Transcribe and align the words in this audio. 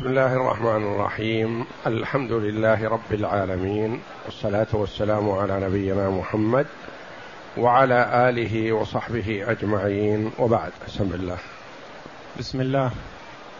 بسم 0.00 0.08
الله 0.08 0.32
الرحمن 0.32 0.82
الرحيم. 0.94 1.64
الحمد 1.86 2.32
لله 2.32 2.88
رب 2.88 3.12
العالمين 3.12 4.00
والصلاة 4.24 4.66
والسلام 4.72 5.30
على 5.30 5.60
نبينا 5.60 6.10
محمد 6.10 6.66
وعلى 7.56 8.28
آله 8.28 8.72
وصحبه 8.72 9.44
أجمعين. 9.50 10.30
وبعد 10.38 10.72
بسم 10.86 11.10
الله. 11.14 11.38
بسم 12.38 12.60
الله. 12.60 12.90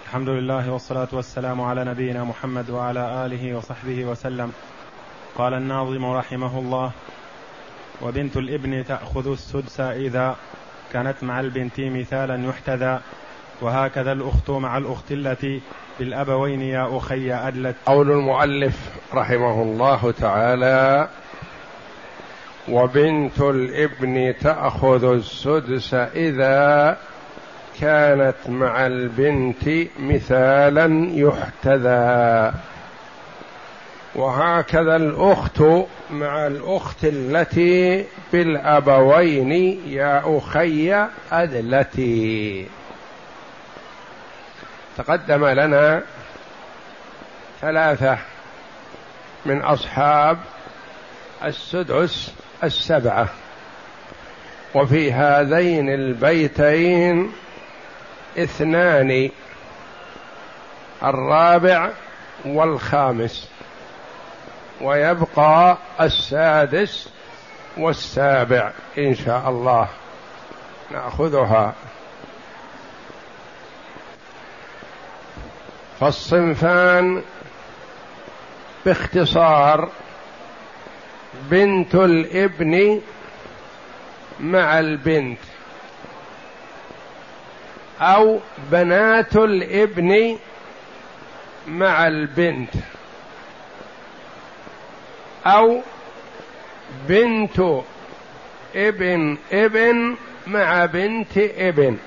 الحمد 0.04 0.28
لله 0.28 0.72
والصلاة 0.72 1.08
والسلام 1.12 1.60
على 1.60 1.84
نبينا 1.84 2.24
محمد 2.24 2.70
وعلى 2.70 3.26
آله 3.26 3.56
وصحبه 3.56 4.04
وسلم. 4.04 4.52
قال 5.36 5.54
الناظم 5.54 6.04
رحمه 6.04 6.58
الله 6.58 6.90
وبنت 8.02 8.36
الابن 8.36 8.84
تأخذ 8.84 9.32
السدس 9.32 9.80
إذا 9.80 10.36
كانت 10.92 11.16
مع 11.22 11.40
البنت 11.40 11.80
مثالا 11.80 12.48
يحتذى 12.48 13.00
وهكذا 13.60 14.12
الأخت 14.12 14.50
مع 14.50 14.78
الأخت 14.78 15.12
التي 15.12 15.60
بالأبوين 16.00 16.62
يا 16.62 16.96
أخي 16.96 17.32
أدلت 17.32 17.76
قول 17.86 18.10
المؤلف 18.10 18.76
رحمه 19.14 19.62
الله 19.62 20.14
تعالى 20.20 21.08
وبنت 22.68 23.40
الإبن 23.40 24.34
تأخذ 24.40 25.04
السدس 25.04 25.94
إذا 25.94 26.96
كانت 27.80 28.34
مع 28.48 28.86
البنت 28.86 29.88
مثالا 29.98 31.08
يحتذى. 31.12 32.52
وهكذا 34.14 34.96
الأخت 34.96 35.62
مع 36.10 36.46
الأخت 36.46 37.04
التي 37.04 38.04
بالأبوين 38.32 39.52
يا 39.86 40.22
أخي 40.38 41.06
أدلتي. 41.32 42.66
تقدم 45.00 45.46
لنا 45.46 46.02
ثلاثة 47.60 48.18
من 49.46 49.62
أصحاب 49.62 50.38
السدس 51.44 52.32
السبعة. 52.64 53.28
وفي 54.74 55.12
هذين 55.12 55.88
البيتين 55.88 57.32
اثنان 58.38 59.30
الرابع 61.02 61.90
والخامس. 62.44 63.48
ويبقى 64.80 65.76
السادس 66.00 67.08
والسابع 67.76 68.70
إن 68.98 69.14
شاء 69.14 69.48
الله. 69.48 69.88
نأخذها. 70.90 71.74
فالصنفان 76.00 77.22
باختصار 78.86 79.90
بنت 81.50 81.94
الابن 81.94 83.00
مع 84.40 84.78
البنت 84.78 85.38
أو 88.00 88.40
بنات 88.70 89.36
الابن 89.36 90.38
مع 91.68 92.06
البنت 92.06 92.74
أو 95.46 95.80
بنت 97.08 97.82
ابن 98.74 99.38
ابن 99.52 100.16
مع 100.46 100.84
بنت 100.84 101.38
ابن. 101.38 101.98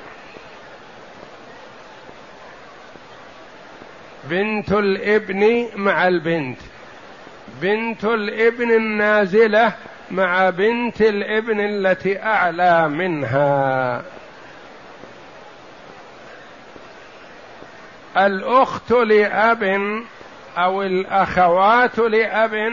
بنت 4.29 4.71
الابن 4.71 5.67
مع 5.75 6.07
البنت. 6.07 6.57
بنت 7.61 8.03
الابن 8.05 8.71
النازلة 8.71 9.73
مع 10.11 10.49
بنت 10.49 11.01
الابن 11.01 11.59
التي 11.59 12.23
أعلى 12.23 12.89
منها. 12.89 14.03
الأخت 18.17 18.91
لأب 18.91 19.63
أو 20.57 20.83
الأخوات 20.83 21.99
لأب 21.99 22.71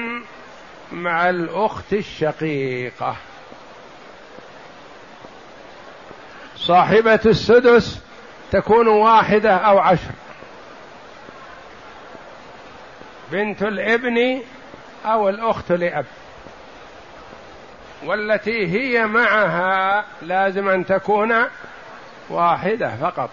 مع 0.93 1.31
الأخت 1.31 1.93
الشقيقة. 1.93 3.17
صاحبة 6.57 7.21
السدس 7.27 8.01
تكون 8.53 8.89
واحدة 8.89 9.57
أو 9.57 9.79
عشر. 9.79 10.11
بنت 13.33 13.63
الابن 13.63 14.43
أو 15.05 15.29
الأخت 15.29 15.73
لأب. 15.73 16.07
والتي 18.05 18.67
هي 18.67 19.07
معها 19.07 20.05
لازم 20.23 20.69
أن 20.69 20.87
تكون 20.87 21.35
واحدة 22.29 22.97
فقط. 22.97 23.31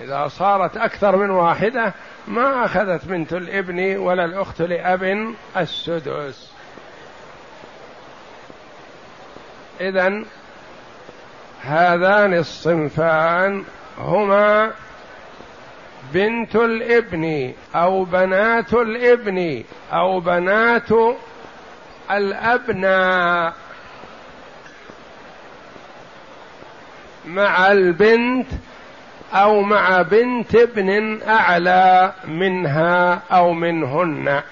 إذا 0.00 0.28
صارت 0.28 0.76
أكثر 0.76 1.16
من 1.16 1.30
واحدة 1.30 1.94
ما 2.28 2.64
أخذت 2.64 3.04
بنت 3.04 3.32
الابن 3.32 3.96
ولا 3.96 4.24
الأخت 4.24 4.62
لأب 4.62 5.34
السدس. 5.56 6.52
اذا 9.80 10.24
هذان 11.62 12.34
الصنفان 12.34 13.64
هما 13.98 14.72
بنت 16.12 16.56
الابن 16.56 17.52
أو 17.74 18.04
بنات 18.04 18.74
الابن 18.74 19.64
أو 19.92 20.20
بنات 20.20 20.88
الابناء 22.10 23.52
مع 27.26 27.72
البنت 27.72 28.46
أو 29.34 29.62
مع 29.62 30.02
بنت 30.02 30.54
ابن 30.54 31.20
اعلى 31.28 32.12
منها 32.24 33.22
أو 33.32 33.52
منهن. 33.52 34.42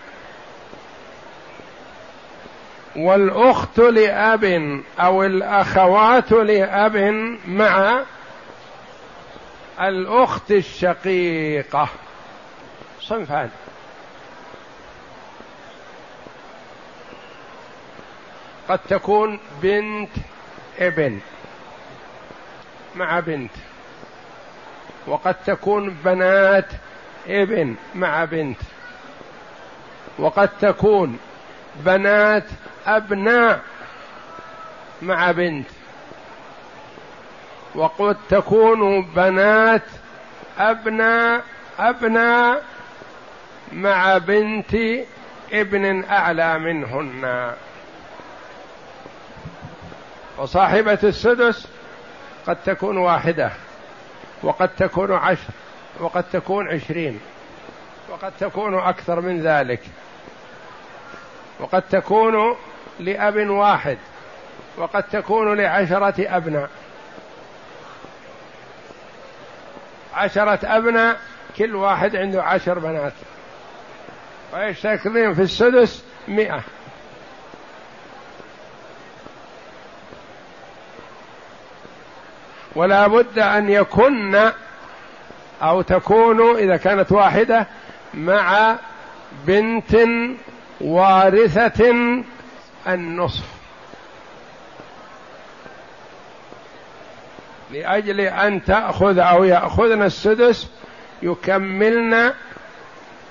والاخت 2.97 3.79
لأب 3.79 4.81
أو 5.01 5.25
الاخوات 5.25 6.33
لأب 6.33 6.97
مع 7.49 8.03
الأخت 9.81 10.51
الشقيقة. 10.51 11.89
صنفان 13.01 13.51
قد 18.69 18.79
تكون 18.89 19.39
بنت 19.63 20.11
ابن. 20.79 21.21
مع 22.95 23.21
بنت. 23.21 23.53
وقد 25.07 25.35
تكون 25.35 25.91
بنات 26.05 26.69
ابن 27.29 27.75
مع 27.95 28.25
بنت. 28.25 28.59
وقد 30.19 30.49
تكون 30.61 31.19
بنات 31.77 32.45
أبناء 32.87 33.61
مع 35.03 35.31
بنت. 35.31 35.67
وقد 37.75 38.17
تكون 38.29 39.03
بنات 39.03 39.83
أبناء 40.59 41.43
أبناء 41.79 42.63
مع 43.73 44.19
بنت 44.19 44.77
ابن 45.53 46.05
أعلى 46.05 46.59
منهن. 46.59 47.53
وصاحبة 50.39 50.99
السدس 51.05 51.69
قد 52.47 52.57
تكون 52.65 52.97
واحدة 52.99 53.51
وقد 54.43 54.69
تكون 54.69 55.13
عشر 55.13 55.49
وقد 56.01 56.25
تكون 56.33 56.69
عشرين 56.69 57.21
وقد 58.11 58.33
تكون 58.41 58.79
أكثر 58.79 59.21
من 59.21 59.43
ذلك. 59.43 59.81
وقد 61.61 61.83
تكون 61.83 62.57
لأب 63.01 63.37
واحد 63.51 63.99
وقد 64.79 65.03
تكون 65.03 65.61
لعشرة 65.61 66.37
أبناء. 66.37 66.71
عشرة 70.15 70.59
أبناء 70.65 71.21
كل 71.59 71.75
واحد 71.75 72.17
عنده 72.17 72.43
عشر 72.43 72.79
بنات. 72.79 73.13
ويشتركون 74.55 75.35
في 75.35 75.43
السدس 75.43 76.05
مئة. 76.29 76.61
ولا 82.75 83.07
بد 83.07 83.39
أن 83.39 83.71
يكن 83.71 84.51
أو 85.63 85.83
تكون 85.83 86.57
إذا 86.57 86.77
كانت 86.77 87.13
واحدة 87.13 87.67
مع 88.15 88.77
بنت 89.47 89.97
وارثة 90.81 91.95
النصف. 92.89 93.62
لأجل 97.73 98.21
أن 98.21 98.65
تأخذ 98.65 99.19
أو 99.19 99.45
يأخذن 99.45 100.03
السدس 100.03 100.69
يكملن 101.23 102.33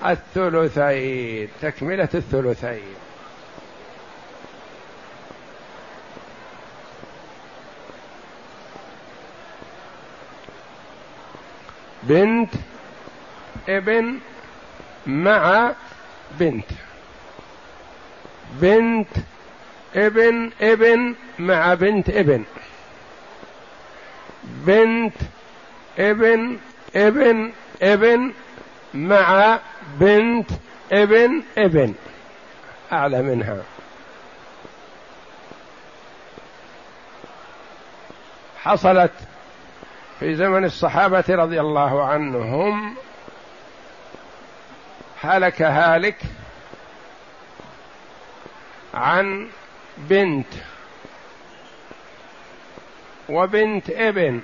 الثلثين 0.06 1.48
تكملة 1.62 2.08
الثلثين. 2.14 2.94
بنت 12.02 12.54
ابن 13.68 14.18
مع 15.06 15.72
بنت. 16.38 16.64
بنت 18.60 19.08
ابن 19.96 20.50
ابن 20.60 21.14
مع 21.38 21.74
بنت 21.74 22.10
ابن. 22.10 22.44
بنت 24.44 25.14
ابن 25.98 26.58
ابن 26.96 27.52
ابن 27.82 28.32
مع 28.94 29.58
بنت 30.00 30.50
ابن 30.92 31.42
ابن. 31.58 31.94
أعلى 32.92 33.22
منها. 33.22 33.62
حصلت 38.62 39.12
في 40.20 40.34
زمن 40.34 40.64
الصحابة 40.64 41.24
رضي 41.28 41.60
الله 41.60 42.04
عنهم. 42.04 42.94
هلك 45.22 45.62
هالك 45.62 46.16
عن 48.94 49.48
بنت. 49.98 50.46
وبنت 53.32 53.90
ابن 53.90 54.40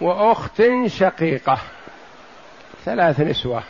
وأخت 0.00 0.62
شقيقة 0.86 1.58
ثلاث 2.84 3.20
نسوة. 3.20 3.62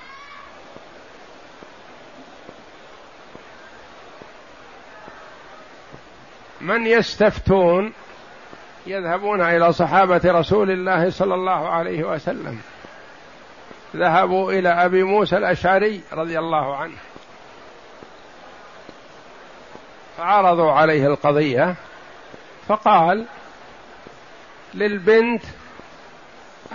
من 6.60 6.86
يستفتون 6.86 7.92
يذهبون 8.86 9.40
إلى 9.42 9.72
صحابة 9.72 10.20
رسول 10.24 10.70
الله 10.70 11.10
صلى 11.10 11.34
الله 11.34 11.68
عليه 11.68 12.04
وسلم. 12.04 12.60
ذهبوا 13.96 14.52
إلى 14.52 14.68
أبي 14.68 15.02
موسى 15.02 15.36
الأشعري 15.36 16.00
رضي 16.12 16.38
الله 16.38 16.76
عنه. 16.76 16.96
فعرضوا 20.18 20.72
عليه 20.72 21.06
القضية 21.06 21.74
فقال 22.68 23.26
للبنت 24.74 25.42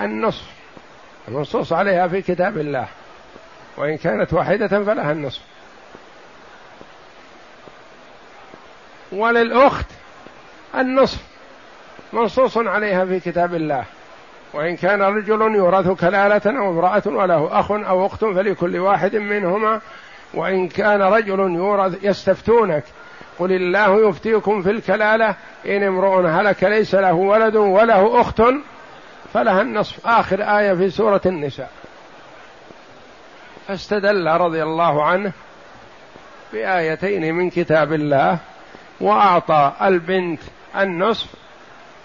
النصف. 0.02 0.46
المنصوص 1.28 1.74
عليها 1.74 2.08
في 2.08 2.22
كتاب 2.22 2.58
الله. 2.58 2.88
وإن 3.78 3.98
كانت 3.98 4.34
واحدة 4.34 4.68
فلها 4.68 5.12
النصف. 5.12 5.42
وللأخت 9.12 9.86
النصف. 10.76 11.24
منصوص 12.14 12.58
عليها 12.58 13.06
في 13.06 13.20
كتاب 13.20 13.56
الله. 13.56 13.86
وإن 14.54 14.76
كان 14.76 15.02
رجل 15.02 15.42
يورث 15.56 15.88
كلالة 15.88 16.60
أو 16.60 16.70
امرأة 16.70 17.04
وله 17.06 17.60
أخ 17.60 17.72
أو 17.72 18.06
أخت 18.06 18.26
فلكل 18.26 18.80
واحد 18.80 19.16
منهما. 19.16 19.82
وإن 20.34 20.68
كان 20.68 21.02
رجل 21.02 21.40
يورث 21.40 22.04
يستفتونك. 22.04 22.84
قل 23.40 23.52
الله 23.52 24.10
يفتيكم 24.10 24.62
في 24.62 24.72
الكلالة. 24.72 25.36
إن 25.66 25.84
امرؤ 25.84 26.28
هلك 26.28 26.64
ليس 26.64 26.96
له 26.96 27.14
ولد 27.14 27.56
وله 27.56 28.22
أخت 28.22 28.42
فلها 29.34 29.62
النصف. 29.62 30.08
آخر 30.08 30.42
آية 30.60 30.74
في 30.74 30.90
سورة 30.90 31.22
النساء. 31.26 31.70
فاستدل 33.68 34.28
رضي 34.28 34.64
الله 34.64 35.06
عنه 35.06 35.32
بآيتين 36.54 37.36
من 37.36 37.50
كتاب 37.50 37.94
الله. 37.94 38.38
وأعطى 39.02 39.72
البنت 39.82 40.42
النصف 40.78 41.28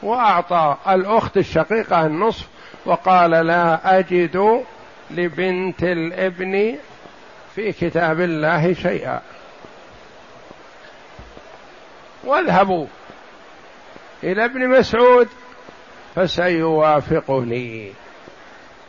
وأعطى 0.03 0.77
الأخت 0.89 1.37
الشقيقة 1.37 2.07
النصف. 2.07 2.49
وقال 2.87 3.31
لا 3.31 3.99
أجد 3.99 4.65
لبنت 5.11 5.83
الابن 5.83 6.77
في 7.55 7.73
كتاب 7.73 8.21
الله 8.21 8.73
شيئا. 8.73 9.21
واذهبوا 12.25 12.87
إلى 14.23 14.45
ابن 14.45 14.69
مسعود 14.69 15.29
فسيوافقني. 16.15 17.93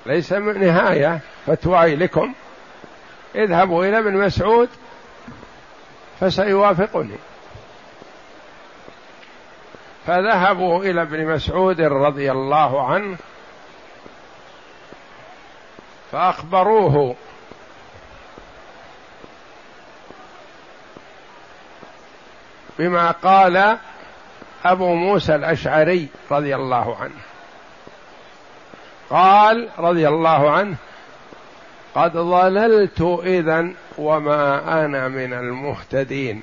ليس 0.05 0.33
نهاية 0.33 1.19
فتواي 1.47 1.95
لكم. 1.95 2.33
اذهبوا 3.35 3.85
إلى 3.85 3.99
ابن 3.99 4.13
مسعود 4.13 4.69
فسيوافقني. 6.19 7.17
فذهبوا 10.07 10.83
إلى 10.83 11.01
ابن 11.01 11.25
مسعود 11.25 11.81
رضي 11.81 12.31
الله 12.31 12.87
عنه 12.87 13.17
فأخبروه 16.11 17.15
بما 22.79 23.11
قال 23.11 23.77
أبو 24.65 24.93
موسى 24.93 25.35
الأشعري 25.35 26.07
رضي 26.31 26.55
الله 26.55 26.97
عنه. 26.97 27.21
قال 29.09 29.69
رضي 29.77 30.07
الله 30.07 30.51
عنه 30.51 30.75
قد 31.95 32.11
ضللت 32.17 33.19
إذا 33.23 33.67
وما 33.97 34.85
أنا 34.85 35.07
من 35.07 35.33
المهتدين. 35.33 36.41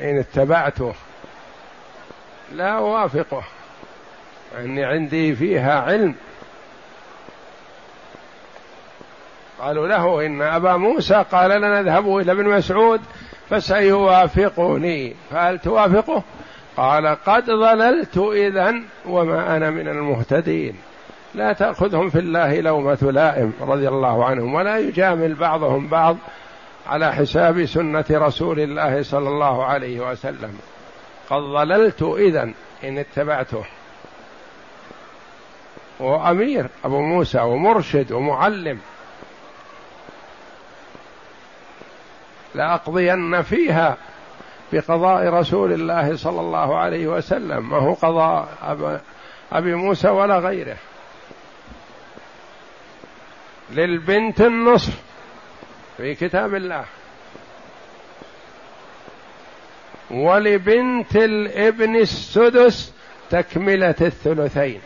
إن 0.00 0.18
اتبعته 0.18 0.94
لا 2.52 2.68
أوافقه 2.68 3.42
أني 4.58 4.84
عندي 4.84 5.34
فيها 5.34 5.80
علم. 5.80 6.14
قالوا 9.60 9.88
له 9.88 10.26
إن 10.26 10.42
أبا 10.42 10.76
موسى 10.76 11.24
قال 11.32 11.50
لنا 11.50 11.80
اذهبوا 11.80 12.20
إلى 12.20 12.32
ابن 12.32 12.44
مسعود 12.44 13.00
فسيوافقني 13.50 15.14
فهل 15.30 15.58
توافقه؟ 15.58 16.22
قال 16.76 17.06
قد 17.06 17.50
ضللت 17.50 18.18
اذا 18.18 18.74
وما 19.06 19.56
أنا 19.56 19.70
من 19.70 19.88
المهتدين. 19.88 20.76
لا 21.34 21.52
تأخذهم 21.52 22.08
في 22.10 22.18
الله 22.18 22.60
لومة 22.60 22.98
لائم 23.02 23.52
رضي 23.60 23.88
الله 23.88 24.24
عنهم 24.24 24.54
ولا 24.54 24.78
يجامل 24.78 25.34
بعضهم 25.34 25.88
بعض 25.88 26.16
على 26.86 27.12
حساب 27.12 27.64
سنة 27.64 28.04
رسول 28.10 28.60
الله 28.60 29.02
صلى 29.02 29.28
الله 29.28 29.64
عليه 29.64 30.10
وسلم. 30.10 30.58
قد 31.30 31.42
ضللت 31.42 32.02
اذا 32.02 32.42
إن 32.84 32.98
اتبعته. 32.98 33.64
وأمير 36.00 36.66
أبو 36.84 37.00
موسى 37.00 37.40
ومرشد 37.40 38.12
ومعلم. 38.12 38.78
لأقضين 42.54 43.42
فيها 43.42 43.96
بقضاء 44.72 45.28
رسول 45.28 45.72
الله 45.72 46.16
صلى 46.16 46.40
الله 46.40 46.78
عليه 46.78 47.06
وسلم 47.06 47.70
ما 47.70 47.76
هو 47.76 47.92
قضاء 47.92 48.48
أبي 49.52 49.74
موسى 49.74 50.08
ولا 50.08 50.38
غيره. 50.38 50.76
للبنت 53.70 54.40
النصف 54.40 55.02
في 55.96 56.14
كتاب 56.14 56.54
الله. 56.54 56.84
ولبنت 60.10 61.16
الابن 61.16 61.96
السدس 61.96 62.92
تكملة 63.30 63.94
الثلثين. 64.00 64.80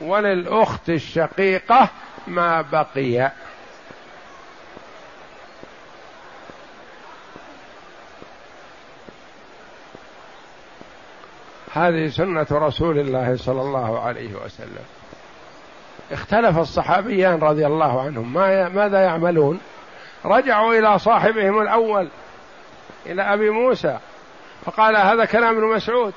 وللأخت 0.00 0.90
الشقيقة 0.90 1.88
ما 2.26 2.62
بقي. 2.62 3.32
هذه 11.74 12.08
سنة 12.08 12.46
رسول 12.52 12.98
الله 12.98 13.36
صلى 13.36 13.60
الله 13.60 14.00
عليه 14.00 14.34
وسلم. 14.44 14.84
اختلف 16.12 16.58
الصحابيان 16.58 17.38
رضي 17.38 17.66
الله 17.66 18.02
عنهم. 18.02 18.32
ما 18.32 18.68
ماذا 18.68 19.00
يعملون؟ 19.00 19.60
رجعوا 20.24 20.74
إلى 20.74 20.98
صاحبهم 20.98 21.62
الأول 21.62 22.08
إلى 23.06 23.22
أبي 23.22 23.50
موسى 23.50 23.98
فقال 24.64 24.96
هذا 24.96 25.24
كلام 25.24 25.56
ابن 25.56 25.66
مسعود. 25.76 26.14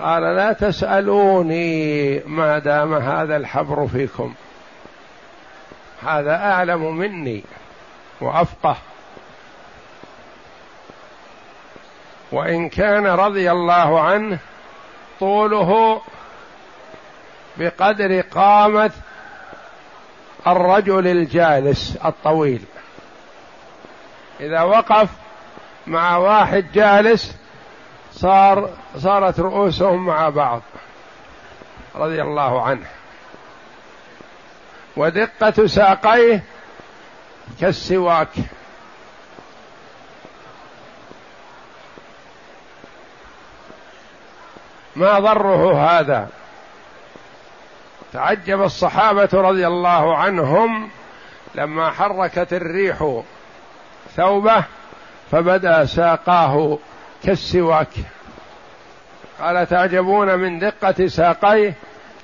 قال 0.00 0.22
لا 0.22 0.52
تسألوني 0.52 2.18
ما 2.18 2.58
دام 2.58 2.94
هذا 2.94 3.36
الحبر 3.36 3.86
فيكم. 3.86 4.34
هذا 6.02 6.36
أعلم 6.36 6.96
مني 6.96 7.44
وأفقه. 8.20 8.76
وإن 12.32 12.68
كان 12.68 13.06
رضي 13.06 13.50
الله 13.50 14.00
عنه 14.00 14.38
طوله 15.20 16.00
بقدر 17.56 18.20
قامه 18.20 18.90
الرجل 20.46 21.06
الجالس 21.06 21.96
الطويل. 22.04 22.64
إذا 24.40 24.62
وقف 24.62 25.08
مع 25.86 26.16
واحد 26.16 26.66
جالس 26.74 27.36
صار 28.12 28.70
صارت 28.96 29.40
رؤوسهم 29.40 30.06
مع 30.06 30.28
بعض 30.28 30.62
رضي 31.94 32.22
الله 32.22 32.62
عنه. 32.62 32.86
ودقة 34.96 35.66
ساقيه 35.66 36.42
كالسواك. 37.60 38.28
ما 44.96 45.18
ضره 45.18 45.74
هذا؟ 45.74 46.28
تعجب 48.12 48.62
الصحابة 48.62 49.28
رضي 49.32 49.66
الله 49.66 50.16
عنهم 50.16 50.88
لما 51.54 51.90
حركت 51.90 52.52
الريح 52.52 53.22
ثوبه 54.16 54.64
فبدأ 55.30 55.84
ساقاه 55.84 56.78
كالسواك. 57.24 57.88
قال 59.40 59.66
تعجبون 59.66 60.38
من 60.38 60.58
دقة 60.58 61.06
ساقيه؟ 61.06 61.74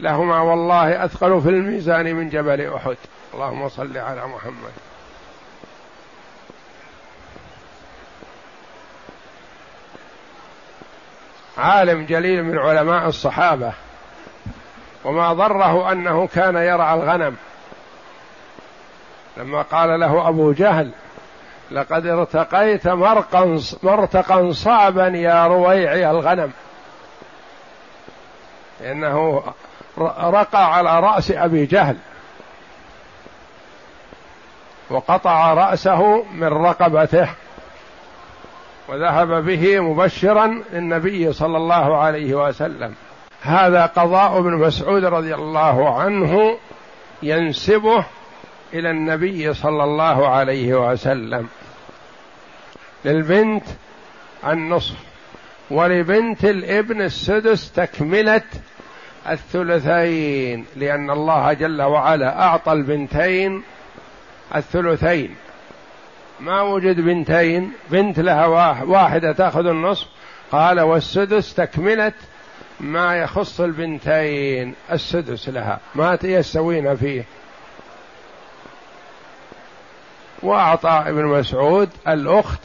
لهما 0.00 0.40
والله 0.40 1.04
أثقل 1.04 1.40
في 1.40 1.48
الميزان 1.48 2.14
من 2.14 2.28
جبل 2.28 2.74
أحد. 2.74 2.96
اللهم 3.34 3.68
صل 3.68 3.98
على 3.98 4.26
محمد. 4.26 4.72
عالم 11.58 12.06
جليل 12.06 12.44
من 12.44 12.58
علماء 12.58 13.08
الصحابة 13.08 13.72
وما 15.04 15.32
ضره 15.32 15.92
أنه 15.92 16.26
كان 16.26 16.56
يرعى 16.56 16.94
الغنم. 16.94 17.36
لما 19.36 19.62
قال 19.62 20.00
له 20.00 20.28
أبو 20.28 20.52
جهل 20.52 20.90
لقد 21.70 22.06
ارتقيت 22.06 22.88
مرقا 22.88 23.60
مرتقا 23.82 24.52
صعبا 24.52 25.06
يا 25.06 25.46
رويعي 25.46 26.10
الغنم. 26.10 26.52
لأنه 28.80 29.42
رقى 30.18 30.74
على 30.74 31.00
رأس 31.00 31.30
أبي 31.30 31.66
جهل 31.66 31.96
وقطع 34.90 35.54
رأسه 35.54 36.24
من 36.32 36.48
رقبته. 36.48 37.28
وذهب 38.92 39.44
به 39.44 39.80
مبشرا 39.80 40.62
للنبي 40.72 41.32
صلى 41.32 41.56
الله 41.56 41.96
عليه 41.96 42.34
وسلم. 42.48 42.94
هذا 43.42 43.86
قضاء 43.86 44.38
ابن 44.38 44.52
مسعود 44.52 45.04
رضي 45.04 45.34
الله 45.34 46.00
عنه 46.00 46.58
ينسبه 47.22 48.04
إلى 48.74 48.90
النبي 48.90 49.54
صلى 49.54 49.84
الله 49.84 50.28
عليه 50.28 50.74
وسلم. 50.74 51.48
للبنت 53.04 53.64
النصف 54.46 54.96
ولبنت 55.70 56.44
الابن 56.44 57.02
السدس 57.02 57.72
تكملة 57.72 58.42
الثلثين 59.28 60.66
لأن 60.76 61.10
الله 61.10 61.52
جل 61.52 61.82
وعلا 61.82 62.42
أعطى 62.42 62.72
البنتين 62.72 63.62
الثلثين. 64.56 65.36
ما 66.40 66.62
وجد 66.62 67.00
بنتين 67.00 67.72
بنت 67.90 68.20
لها 68.20 68.46
واحدة 68.84 69.32
تأخذ 69.32 69.66
النصف. 69.66 70.06
قال 70.52 70.80
والسدس 70.80 71.54
تكملة 71.54 72.12
ما 72.80 73.16
يخص 73.16 73.60
البنتين. 73.60 74.74
السدس 74.92 75.48
لها. 75.48 75.80
ما 75.94 76.18
يستوين 76.24 76.96
فيه. 76.96 77.24
وأعطى 80.42 81.04
ابن 81.06 81.24
مسعود 81.24 81.90
الأخت 82.08 82.60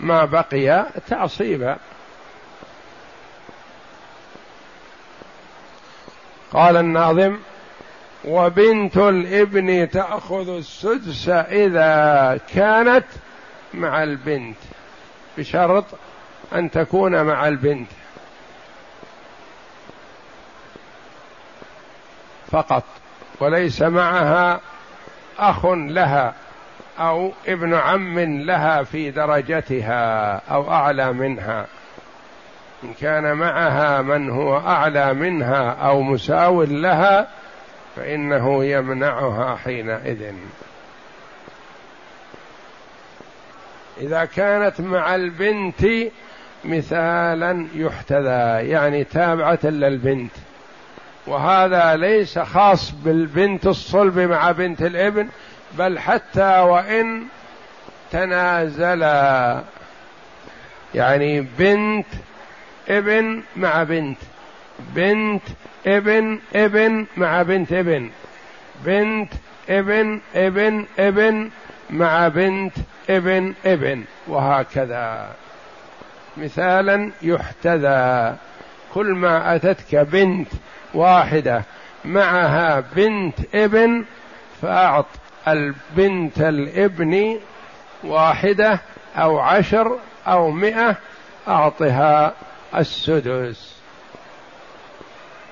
ما 0.00 0.24
بقي 0.24 0.86
تعصيبا. 1.08 1.76
قال 6.52 6.76
الناظم 6.76 7.38
وبنت 8.24 8.96
الابن 8.96 9.90
تأخذ 9.90 10.56
السدس 10.56 11.28
إذا 11.28 12.40
كانت 12.54 13.04
مع 13.74 14.02
البنت 14.02 14.56
بشرط 15.38 15.84
أن 16.54 16.70
تكون 16.70 17.22
مع 17.22 17.48
البنت. 17.48 17.88
فقط 22.50 22.84
وليس 23.40 23.82
معها 23.82 24.60
أخ 25.38 25.66
لها 25.66 26.34
أو 26.98 27.32
ابن 27.48 27.74
عم 27.74 28.18
لها 28.18 28.82
في 28.82 29.10
درجتها 29.10 30.34
أو 30.50 30.70
أعلى 30.72 31.12
منها. 31.12 31.66
إن 32.84 32.94
كان 33.00 33.32
معها 33.32 34.02
من 34.02 34.30
هو 34.30 34.56
أعلى 34.56 35.14
منها 35.14 35.70
أو 35.70 36.02
مساو 36.02 36.62
لها 36.62 37.28
فإنه 37.96 38.64
يمنعها 38.64 39.56
حينئذ. 39.56 40.32
إذا 44.00 44.24
كانت 44.24 44.80
مع 44.80 45.14
البنت 45.14 45.86
مثالا 46.64 47.66
يحتذى 47.74 48.68
يعني 48.68 49.04
تابعة 49.04 49.58
للبنت. 49.64 50.32
وهذا 51.26 51.96
ليس 51.96 52.38
خاص 52.38 52.90
بالبنت 52.90 53.66
الصلب 53.66 54.18
مع 54.18 54.50
بنت 54.52 54.82
الابن 54.82 55.28
بل 55.78 55.98
حتى 55.98 56.58
وإن 56.60 57.22
تنازلا. 58.12 59.62
يعني 60.94 61.40
بنت 61.40 62.06
ابن 62.88 63.42
مع 63.56 63.82
بنت. 63.82 64.18
بنت 64.94 65.42
ابن 65.86 66.38
ابن 66.56 67.06
مع 67.16 67.42
بنت 67.42 67.72
ابن. 67.72 68.10
بنت 68.84 69.32
ابن 69.68 70.20
ابن 70.34 70.86
ابن 70.98 71.50
مع 71.90 72.28
بنت 72.28 72.72
ابن 73.10 73.54
ابن. 73.66 74.04
وهكذا. 74.28 75.34
مثالا 76.36 77.10
يحتذى. 77.22 78.36
كل 78.94 79.06
ما 79.06 79.56
أتتك 79.56 79.94
بنت 79.94 80.48
واحدة 80.94 81.62
معها 82.04 82.80
بنت 82.96 83.38
ابن 83.54 84.04
فأعط 84.62 85.06
البنت 85.48 86.40
الابن 86.40 87.38
واحدة 88.04 88.80
أو 89.16 89.38
عشر 89.38 89.98
أو 90.26 90.50
مئة 90.50 90.96
أعطها 91.48 92.34
السدس. 92.76 93.71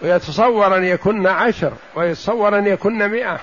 ويتصور 0.02 0.76
أن 0.76 0.84
يكن 0.84 1.26
عشر 1.26 1.72
ويتصور 1.94 2.58
أن 2.58 2.66
يكن 2.66 3.08
مئة. 3.08 3.40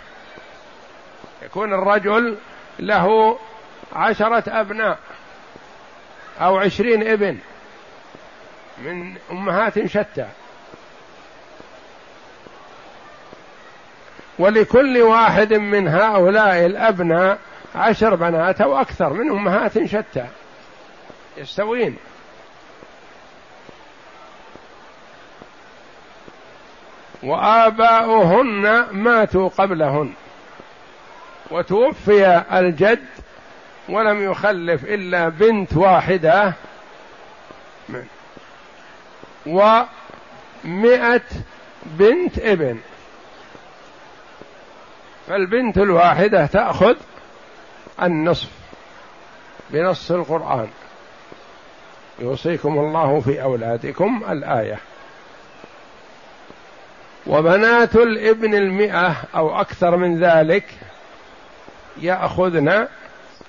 يكون 1.44 1.74
الرجل 1.74 2.38
له 2.80 3.38
عشرة 3.94 4.44
أبناء 4.48 5.00
أو 6.42 6.58
عشرين 6.58 7.08
ابن 7.08 7.38
من 8.78 9.16
أمهات 9.32 9.86
شتى. 9.86 10.28
ولكل 14.40 14.98
واحد 15.02 15.54
من 15.54 15.88
هؤلاء 15.88 16.66
الأبناء 16.66 17.38
عشر 17.76 18.16
بنات 18.16 18.62
أو 18.62 18.82
أكثر 18.82 19.14
من 19.14 19.30
أمهات 19.30 19.84
شتى. 19.86 20.28
يستوين. 21.38 21.98
وآباؤهن 27.24 28.88
ماتوا 28.92 29.50
قبلهن. 29.50 30.14
وتوفي 31.52 32.44
الجد 32.54 33.06
ولم 33.90 34.32
يخلف 34.32 34.84
إلا 34.84 35.30
بنت 35.30 35.78
واحدة 35.78 36.54
ومئة 39.46 41.22
بنت 41.86 42.40
ابن. 42.40 42.80
فالبنت 45.28 45.78
الواحدة 45.78 46.46
تأخذ 46.46 46.96
النصف 48.02 48.50
بنص 49.70 50.12
القرآن. 50.12 50.68
يوصيكم 52.20 52.78
الله 52.78 53.20
في 53.20 53.42
أولادكم 53.42 54.24
الآية. 54.30 54.80
وبنات 57.28 57.96
الابن 57.96 58.56
المئة 58.56 59.16
أو 59.36 59.62
أكثر 59.62 59.98
من 59.98 60.24
ذلك 60.24 60.64
يأخذن 62.02 62.88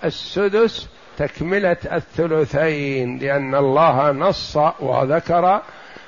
السدس 0.05 0.89
تكملة 1.19 1.77
الثلثين 1.93 3.19
لأن 3.19 3.55
الله 3.55 4.11
نص 4.11 4.57
وذكر 4.81 5.61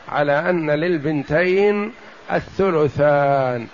على 0.09 0.50
أن 0.50 0.71
للبنتين 0.71 1.93
الثلثان. 2.33 3.67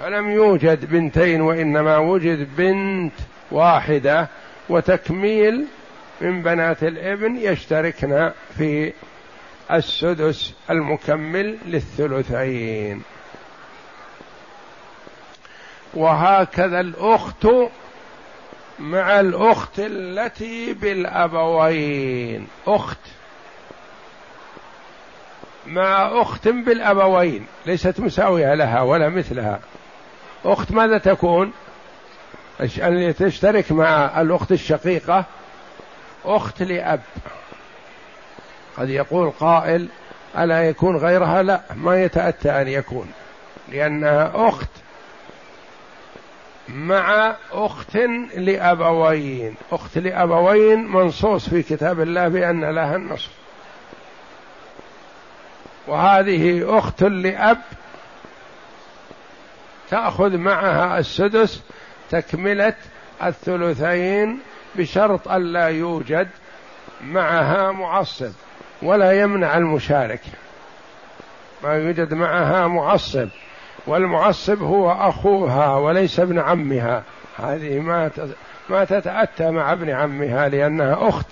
فلم 0.00 0.30
يوجد 0.30 0.90
بنتين 0.90 1.40
وإنما 1.40 1.98
وجد 1.98 2.48
بنت 2.56 3.12
واحدة 3.50 4.28
وتكميل 4.68 5.64
من 6.20 6.42
بنات 6.42 6.82
الابن 6.82 7.36
يشتركن 7.36 8.30
في 8.58 8.92
السدس 9.76 10.54
المكمل 10.70 11.58
للثلثين. 11.66 13.02
وهكذا 15.94 16.80
الأخت 16.80 17.46
مع 18.78 19.20
الأخت 19.20 19.78
التي 19.78 20.72
بالأبوين. 20.72 22.46
أخت. 22.66 22.98
مع 25.66 26.20
أخت 26.22 26.48
بالأبوين. 26.48 27.46
ليست 27.66 28.00
مساوية 28.00 28.54
لها 28.54 28.82
ولا 28.82 29.08
مثلها. 29.08 29.60
أخت 30.44 30.72
ماذا 30.72 30.98
تكون؟ 30.98 31.52
اللي 32.78 33.12
تشترك 33.12 33.72
مع 33.72 34.20
الأخت 34.20 34.52
الشقيقة. 34.52 35.24
أخت 36.24 36.62
لأب. 36.62 37.00
قد 38.76 38.88
يقول 38.88 39.30
قائل 39.30 39.88
ألا 40.38 40.68
يكون 40.68 40.96
غيرها؟ 40.96 41.42
لا 41.42 41.60
ما 41.74 42.02
يتأتى 42.02 42.50
أن 42.50 42.68
يكون 42.68 43.10
لانها 43.68 44.32
أخت 44.34 44.68
مع 46.68 47.36
أخت 47.52 47.96
لأبوين 48.36 49.54
أخت 49.72 49.98
لأبوين 49.98 50.86
منصوص 50.86 51.48
في 51.48 51.62
كتاب 51.62 52.00
الله 52.00 52.28
بأن 52.28 52.64
لها 52.64 52.96
النصف. 52.96 53.30
وهذه 55.86 56.78
أخت 56.78 57.02
لأب 57.02 57.60
تأخذ 59.90 60.36
معها 60.36 60.98
السدس 60.98 61.62
تكملة 62.10 62.74
الثلثين 63.22 64.40
بشرط 64.74 65.28
ألا 65.28 65.68
يوجد 65.68 66.28
معها 67.04 67.72
معصب. 67.72 68.32
ولا 68.82 69.20
يمنع 69.20 69.56
المشارك. 69.56 70.20
ما 71.64 71.74
يوجد 71.74 72.14
معها 72.14 72.66
معصب 72.66 73.28
والمعصب 73.86 74.62
هو 74.62 74.92
أخوها 74.92 75.76
وليس 75.76 76.20
ابن 76.20 76.38
عمها. 76.38 77.02
هذه 77.38 77.78
ما 77.78 78.10
ما 78.68 78.84
تتأتى 78.84 79.50
مع 79.50 79.72
ابن 79.72 79.90
عمها 79.90 80.48
لأنها 80.48 81.08
أخت. 81.08 81.26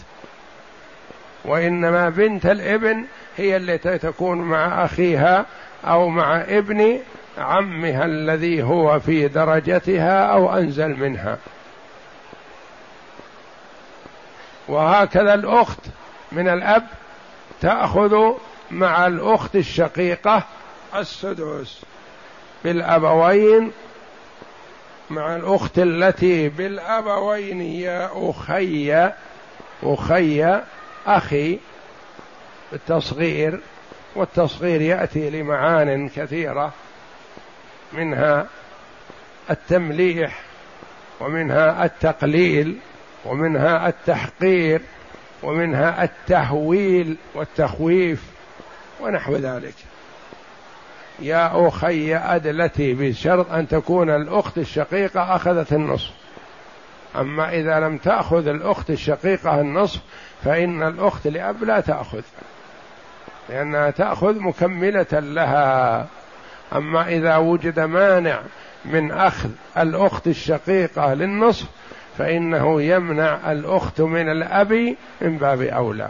وإنما 1.45 2.09
بنت 2.09 2.47
الابن 2.47 3.05
هي 3.37 3.57
التي 3.57 3.99
تكون 3.99 4.39
مع 4.39 4.85
أخيها 4.85 5.47
أو 5.85 6.09
مع 6.09 6.41
ابن 6.41 6.99
عمها 7.39 8.05
الذي 8.05 8.63
هو 8.63 9.01
في 9.01 9.29
درجتها 9.29 10.25
أو 10.25 10.55
أنزل 10.55 10.89
منها. 10.89 11.39
وهكذا 14.69 15.35
الأخت 15.35 15.81
من 16.33 16.49
الأب 16.49 16.87
تأخذ 17.61 18.33
مع 18.71 19.07
الأخت 19.07 19.57
الشقيقة 19.57 20.43
السدس 20.95 21.83
بالأبوين 22.65 23.73
مع 25.11 25.37
الأخت 25.37 25.79
التي 25.79 26.49
بالأبوين 26.49 27.61
يا 27.61 28.11
أخي 28.15 29.11
أخي 29.83 30.61
أخي. 31.07 31.59
بالتصغير 32.73 33.61
والتصغير 34.15 34.81
يأتي 34.81 35.31
لمعان 35.31 36.09
كثيرة 36.09 36.73
منها 37.93 38.47
التمليح 39.51 40.41
ومنها 41.21 41.85
التقليل 41.85 42.79
ومنها 43.25 43.89
التحقير. 43.89 44.83
ومنها 45.43 46.05
التهويل 46.05 47.17
والتخويف 47.35 48.23
ونحو 49.01 49.37
ذلك. 49.37 49.75
يا 51.19 51.69
أخي 51.69 52.17
أدلتي 52.17 52.95
بشرط 52.95 53.53
أن 53.53 53.69
تكون 53.69 54.11
الأخت 54.11 54.59
الشقيقة 54.59 55.37
أخذت 55.37 55.73
النصف. 55.73 56.11
أما 57.17 57.51
إذا 57.55 57.81
لم 57.81 57.97
تأخذ 57.97 58.49
الأخت 58.49 58.91
الشقيقة 58.91 59.61
النصف 59.61 60.01
فإن 60.45 60.83
الأخت 60.83 61.27
لأب 61.27 61.65
لا 61.65 61.81
تأخذ 61.81 62.23
لأنها 63.49 63.91
تأخذ 63.91 64.39
مكملة 64.39 65.07
لها. 65.13 66.07
أما 66.73 67.09
إذا 67.09 67.37
وجد 67.37 67.81
مانع 67.81 68.41
من 68.85 69.11
أخذ 69.11 69.51
الأخت 69.79 70.27
الشقيقة 70.27 71.15
للنصف 71.15 71.67
فإنه 72.19 72.83
يمنع 72.83 73.53
الأخت 73.53 74.01
من 74.01 74.29
الأب 74.29 74.97
من 75.21 75.39
باب 75.39 75.63
أولى. 75.63 76.09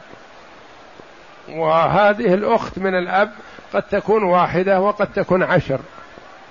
وهذه 1.49 2.35
الأخت 2.35 2.79
من 2.79 2.94
الأب 2.94 3.33
قد 3.75 3.83
تكون 3.83 4.23
واحدة 4.23 4.81
وقد 4.81 5.12
تكون 5.12 5.42
عشر 5.42 5.81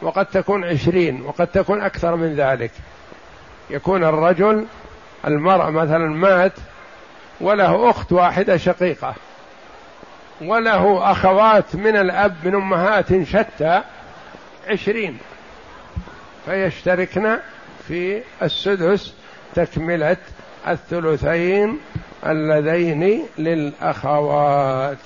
وقد 0.02 0.26
تكون 0.26 0.64
عشرين 0.64 1.22
وقد 1.22 1.48
تكون 1.48 1.82
أكثر 1.82 2.16
من 2.16 2.36
ذلك. 2.36 2.72
يكون 3.70 4.04
الرجل 4.04 4.66
المرأة 5.28 5.70
مثلا 5.70 6.08
مات 6.08 6.54
وله 7.42 7.90
أخت 7.90 8.12
واحدة 8.12 8.58
شقيقة 8.58 9.16
وله 10.42 11.12
أخوات 11.12 11.76
من 11.76 11.96
الأب 11.98 12.36
من 12.44 12.56
أمهات 12.56 13.24
شتى 13.24 13.82
عشرين. 14.68 15.18
فيشتركن 16.46 17.38
في 17.88 18.22
السدس 18.42 19.14
تكملة 19.58 20.18
الثلثين 20.68 21.80
اللذين 22.26 23.24
للأخوات. 23.38 24.98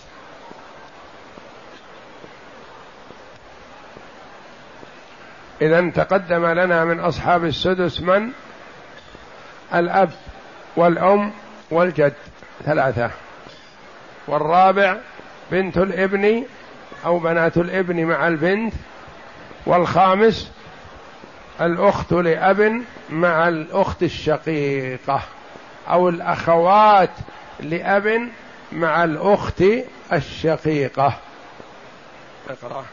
إذا 5.61 5.89
تقدم 5.89 6.45
لنا 6.45 6.85
من 6.85 6.99
أصحاب 6.99 7.45
السدس 7.45 8.01
من؟ 8.01 8.31
الأب 9.73 10.11
والأم 10.75 11.31
والجد. 11.71 12.13
ثلاثة. 12.65 13.11
والرابع 14.27 14.97
بنت 15.51 15.77
الابن 15.77 16.43
أو 17.05 17.19
بنات 17.19 17.57
الابن 17.57 18.05
مع 18.05 18.27
البنت. 18.27 18.73
والخامس 19.65 20.51
الأخت 21.61 22.13
لأب 22.13 22.81
مع 23.09 23.47
الأخت 23.47 24.03
الشقيقة 24.03 25.21
أو 25.89 26.09
الأخوات 26.09 27.09
لأب 27.59 28.29
مع 28.71 29.03
الأخت 29.03 29.63
الشقيقة. 30.13 31.13
اقرأ. 32.49 32.85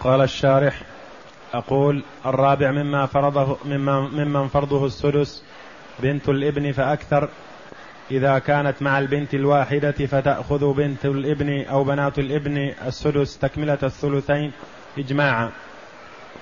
قال 0.00 0.20
الشارح 0.20 0.82
أقول 1.54 2.02
الرابع 2.26 2.70
مما 2.70 3.06
فرضه 3.06 3.56
مما 3.64 4.00
ممن 4.00 4.48
فرضه 4.48 4.86
السدس 4.86 5.42
بنت 5.98 6.28
الابن 6.28 6.72
فأكثر. 6.72 7.28
إذا 8.10 8.38
كانت 8.38 8.82
مع 8.82 8.98
البنت 8.98 9.34
الواحدة 9.34 9.92
فتأخذ 9.92 10.72
بنت 10.72 11.04
الابن 11.04 11.64
أو 11.64 11.84
بنات 11.84 12.18
الابن 12.18 12.72
السدس 12.86 13.38
تكملة 13.38 13.78
الثلثين. 13.82 14.52
إجماعا 14.98 15.50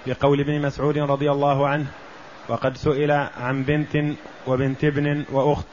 بقول 0.06 0.40
ابن 0.40 0.60
مسعود 0.60 0.98
رضي 0.98 1.30
الله 1.30 1.68
عنه 1.68 1.86
وقد 2.48 2.76
سئل 2.76 3.10
عن 3.10 3.62
بنت 3.62 4.16
وبنت 4.46 4.84
ابن 4.84 5.24
وأخت 5.32 5.66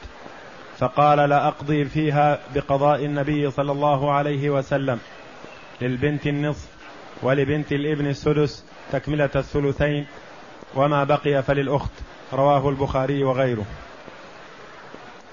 فقال 0.78 1.18
لا 1.18 1.48
أقضي 1.48 1.84
فيها 1.84 2.38
بقضاء 2.54 3.04
النبي 3.04 3.50
صلى 3.50 3.72
الله 3.72 4.12
عليه 4.12 4.50
وسلم 4.50 4.98
للبنت 5.80 6.26
النصف 6.26 6.68
ولبنت 7.22 7.72
الابن 7.72 8.06
السدس 8.06 8.64
تكملة 8.92 9.30
الثلثين 9.36 10.06
وما 10.74 11.04
بقي 11.04 11.42
فللأخت 11.42 11.92
رواه 12.32 12.68
البخاري 12.68 13.24
وغيره. 13.24 13.64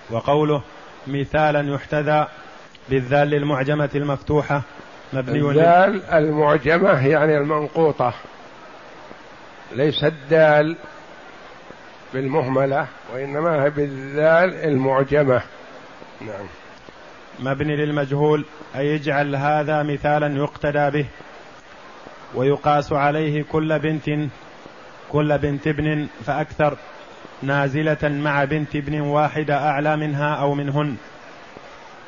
وقوله 0.09 0.61
مثالا 1.07 1.73
يحتذى 1.73 2.27
بالذال 2.89 3.33
المعجمة 3.33 3.89
المفتوحة 3.95 4.61
مبني 5.13 5.39
الذال 5.39 6.03
المعجمة 6.03 7.07
يعني 7.07 7.37
المنقوطة. 7.37 8.13
ليس 9.71 10.03
الدال 10.03 10.75
بالمهملة 12.13 12.87
وإنما 13.13 13.63
هي 13.63 13.69
بالذال 13.69 14.53
المعجمة. 14.53 15.41
نعم. 16.21 16.47
مبني 17.39 17.75
للمجهول 17.75 18.45
أي 18.75 18.95
اجعل 18.95 19.35
هذا 19.35 19.83
مثالا 19.83 20.37
يقتدى 20.37 20.89
به 20.89 21.05
ويقاس 22.35 22.93
عليه 22.93 23.43
كل 23.43 23.79
بنت 23.79 24.29
كل 25.11 25.37
بنت 25.37 25.67
ابن 25.67 26.07
فأكثر 26.25 26.77
نازلة 27.43 27.97
مع 28.03 28.43
بنت 28.43 28.75
ابن 28.75 29.01
واحدة 29.01 29.69
أعلى 29.69 29.97
منها 29.97 30.35
أو 30.35 30.53
منهن. 30.53 30.97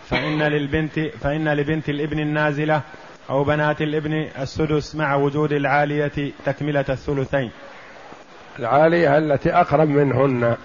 فإن 0.09 0.43
للبنت 0.43 0.99
فإن 0.99 1.49
لبنت 1.53 1.89
الابن 1.89 2.19
النازلة 2.19 2.81
أو 3.29 3.43
بنات 3.43 3.81
الابن 3.81 4.27
السدس 4.39 4.95
مع 4.95 5.15
وجود 5.15 5.51
العالية 5.51 6.31
تكملة 6.45 6.85
الثلثين. 6.89 7.51
العالية 8.59 9.17
التي 9.17 9.53
أقرب 9.53 9.89
منهن. 9.89 10.39
نعم. 10.39 10.57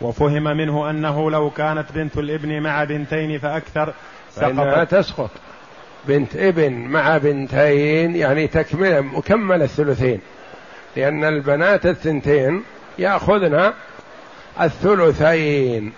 وفهم 0.00 0.44
منه 0.44 0.90
أنه 0.90 1.30
لو 1.30 1.50
كانت 1.50 1.92
بنت 1.92 2.18
الابن 2.18 2.62
مع 2.62 2.84
بنتين 2.84 3.38
فأكثر 3.38 3.94
سقطت. 4.30 4.94
تسقط. 4.94 5.30
بنت 6.08 6.36
ابن 6.36 6.72
مع 6.72 7.18
بنتين 7.18 8.16
يعني 8.16 8.46
تكملة 8.46 9.00
مكمل 9.00 9.62
الثلثين. 9.62 10.20
لأن 10.96 11.24
البنات 11.24 11.86
الثنتين 11.86 12.62
يأخذن 12.98 13.72
الثلثين. 14.60 15.92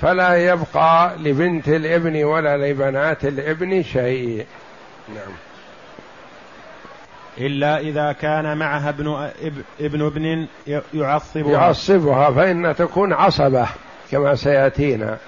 فلا 0.00 0.34
يبقى 0.52 1.16
لبنت 1.16 1.68
الابن 1.68 2.24
ولا 2.24 2.56
لبنات 2.56 3.24
الابن 3.24 3.82
شيء. 3.82 4.46
نعم. 5.08 5.34
إلا 7.38 7.78
إذا 7.78 8.12
كان 8.12 8.58
معها 8.58 8.88
ابن 8.88 9.30
ابن 9.80 10.06
ابن 10.06 10.46
يعصبها. 10.94 11.52
يعصبها 11.52 12.30
فإن 12.30 12.74
تكون 12.76 13.12
عصبة 13.12 13.66
كما 14.10 14.34
سيأتينا. 14.34 15.18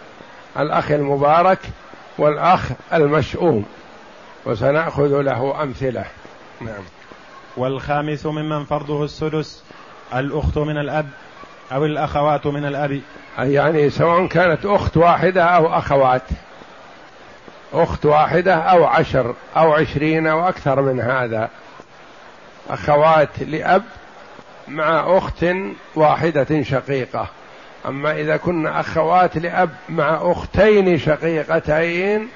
الأخ 0.58 0.90
المبارك 0.90 1.58
والأخ 2.18 2.70
المشؤوم 2.92 3.64
وسنأخذ 4.46 5.20
له 5.20 5.62
أمثلة. 5.62 6.04
نعم. 6.60 6.82
والخامس 7.56 8.26
ممن 8.26 8.64
فرضه 8.64 9.04
السدس 9.04 9.64
الأخت 10.14 10.58
من 10.58 10.78
الأب. 10.78 11.08
أو 11.72 11.84
الأخوات 11.84 12.46
من 12.46 12.64
الأب؟ 12.64 13.00
يعني 13.38 13.90
سواء 13.90 14.26
كانت 14.26 14.66
أخت 14.66 14.96
واحدة 14.96 15.44
أو 15.44 15.78
أخوات. 15.78 16.22
أخت 17.72 18.06
واحدة 18.06 18.54
أو 18.54 18.84
عشر 18.84 19.34
أو 19.56 19.72
عشرين 19.72 20.26
أو 20.26 20.48
أكثر 20.48 20.82
من 20.82 21.00
هذا. 21.00 21.48
أخوات 22.70 23.28
لأب 23.40 23.82
مع 24.68 25.18
أخت 25.18 25.46
واحدة 25.94 26.62
شقيقة. 26.62 27.26
أما 27.86 28.12
إذا 28.12 28.36
كن 28.36 28.66
أخوات 28.66 29.38
لأب 29.38 29.70
مع 29.88 30.18
أختين 30.22 30.98
شقيقتين 30.98 32.28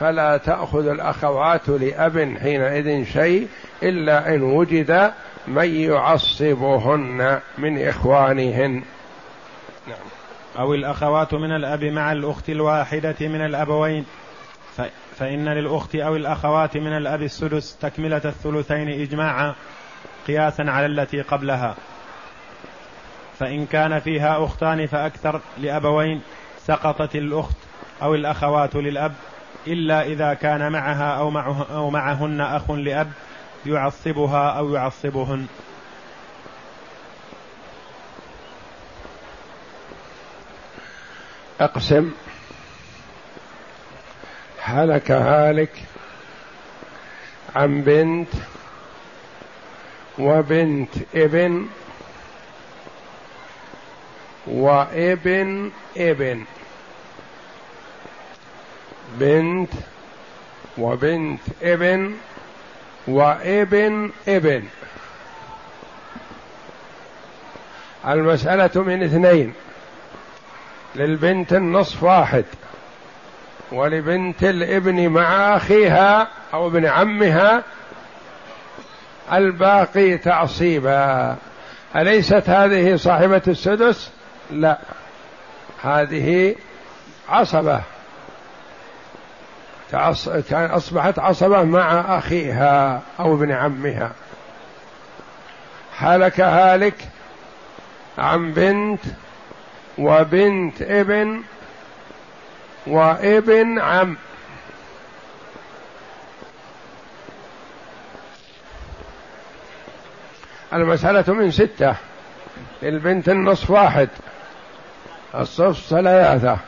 فلا 0.00 0.36
تأخذ 0.36 0.88
الأخوات 0.88 1.68
لأب 1.68 2.36
حينئذ 2.42 3.04
شيء 3.04 3.48
إلا 3.82 4.34
إن 4.34 4.42
وجد 4.42 5.12
من 5.48 5.74
يعصبهن 5.74 7.40
من 7.58 7.88
إخوانهن. 7.88 8.82
نعم. 9.86 9.96
أو 10.58 10.74
الأخوات 10.74 11.34
من 11.34 11.56
الأب 11.56 11.84
مع 11.84 12.12
الأخت 12.12 12.50
الواحدة 12.50 13.16
من 13.20 13.40
الأبوين. 13.40 14.06
فإن 15.16 15.48
للأخت 15.48 15.94
أو 15.94 16.16
الأخوات 16.16 16.76
من 16.76 16.96
الأب 16.96 17.22
السدس 17.22 17.76
تكملة 17.76 18.22
الثلثين 18.24 18.88
إجماعا 18.88 19.54
قياسا 20.26 20.62
على 20.62 20.86
التي 20.86 21.20
قبلها. 21.20 21.76
فإن 23.38 23.66
كان 23.66 23.98
فيها 23.98 24.44
أختان 24.44 24.86
فأكثر 24.86 25.40
لأبوين 25.58 26.22
سقطت 26.58 27.16
الأخت 27.16 27.56
أو 28.02 28.14
الأخوات 28.14 28.76
للأب 28.76 29.12
إلا 29.66 30.02
إذا 30.02 30.34
كان 30.34 30.72
معها 30.72 31.18
أو, 31.18 31.30
معه 31.30 31.66
أو 31.70 31.90
معهن 31.90 32.40
أخ 32.40 32.70
لأب 32.70 33.12
يعصبها 33.66 34.48
أو 34.50 34.74
يعصبهن. 34.74 35.46
أقسم. 41.60 42.12
هلك 44.60 45.10
هالك 45.10 45.82
عن 47.56 47.82
بنت 47.82 48.28
وبنت 50.18 50.94
ابن 51.14 51.66
وابن 54.46 55.70
ابن. 55.96 56.44
بنت 59.18 59.72
وبنت 60.78 61.40
ابن 61.62 62.16
وإبن 63.06 64.10
إبن. 64.28 64.64
المسألة 68.08 68.82
من 68.82 69.02
اثنين. 69.02 69.54
للبنت 70.96 71.52
النصف 71.52 72.02
واحد. 72.02 72.44
ولبنت 73.72 74.44
الإبن 74.44 75.08
مع 75.08 75.56
أخيها 75.56 76.28
أو 76.54 76.66
ابن 76.66 76.86
عمها 76.86 77.62
الباقي 79.32 80.18
تعصيبا. 80.18 81.36
أليست 81.96 82.50
هذه 82.50 82.96
صاحبة 82.96 83.42
السدس؟ 83.48 84.10
لا. 84.50 84.78
هذه 85.82 86.54
عصبة. 87.28 87.80
كان 89.90 90.70
أصبحت 90.70 91.18
عصبة 91.18 91.62
مع 91.62 92.18
أخيها 92.18 93.02
أو 93.20 93.34
ابن 93.34 93.52
عمها. 93.52 94.12
هلك 95.98 96.40
هالك 96.40 96.94
عن 98.18 98.52
بنت 98.52 99.00
وبنت 99.98 100.82
ابن 100.82 101.42
وابن 102.86 103.78
عم. 103.78 104.16
المسألة 110.72 111.34
من 111.34 111.50
ستة. 111.50 111.94
للبنت 112.82 113.28
النصف 113.28 113.70
واحد. 113.70 114.08
الصف 115.34 115.86
ثلاثة. 115.88 116.58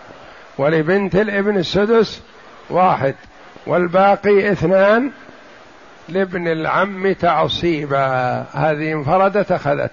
ولبنت 0.59 1.15
الابن 1.17 1.57
السدس 1.57 2.23
واحد. 2.71 3.15
والباقي 3.67 4.53
اثنان 4.53 5.11
لابن 6.09 6.49
العم 6.49 7.13
تعصيبا. 7.13 8.47
هذه 8.53 8.93
انفردت 8.93 9.53
أخذت 9.53 9.91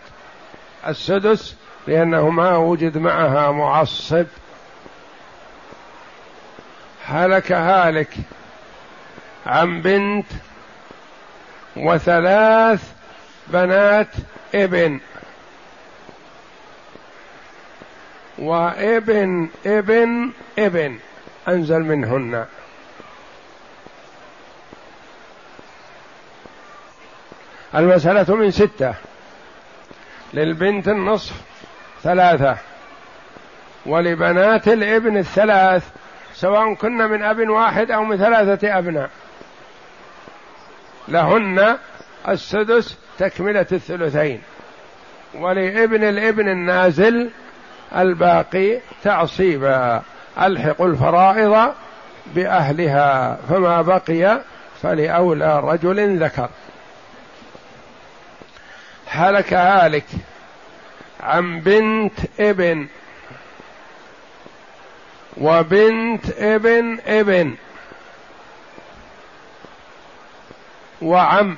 السدس 0.88 1.56
لأنه 1.88 2.30
ما 2.30 2.58
وجد 2.58 2.98
معها 2.98 3.52
معصب. 3.52 4.26
هلك 7.06 7.52
هالك 7.52 8.14
عن 9.46 9.82
بنت 9.82 10.26
وثلاث 11.76 12.92
بنات 13.48 14.08
ابن. 14.56 15.00
وابن 18.38 19.50
ابن 19.66 20.32
ابن 20.58 21.00
انزل 21.48 21.80
منهن. 21.80 22.46
المسألة 27.76 28.36
من 28.36 28.52
ستة. 28.52 28.94
للبنت 30.34 30.88
النصف 30.88 31.42
ثلاثة. 32.04 32.58
ولبنات 33.86 34.68
الابن 34.68 35.18
الثلاث 35.18 35.90
سواء 36.34 36.74
كن 36.74 36.98
من 36.98 37.24
أب 37.24 37.50
واحد 37.50 37.92
أو 37.92 38.04
من 38.04 38.18
ثلاثة 38.18 38.78
أبناء. 38.78 39.10
لهن 41.08 41.78
السدس 42.28 42.98
تكملة 43.18 43.66
الثلثين. 43.72 44.42
ولابن 45.36 46.04
الابن 46.04 46.50
النازل 46.50 47.30
الباقي 47.96 48.80
تعصيبا. 49.04 50.02
ألحق 50.42 50.82
الفرائض 50.82 51.74
بأهلها 52.36 53.38
فما 53.50 53.82
بقي 53.82 54.42
فلأولى 54.82 55.60
رجل 55.60 56.24
ذكر. 56.24 56.50
هلك 59.08 59.54
هالك 59.54 60.06
عن 61.20 61.60
بنت 61.60 62.20
ابن. 62.40 62.88
وبنت 65.38 66.30
ابن 66.38 67.00
ابن. 67.08 67.56
وعم. 71.02 71.58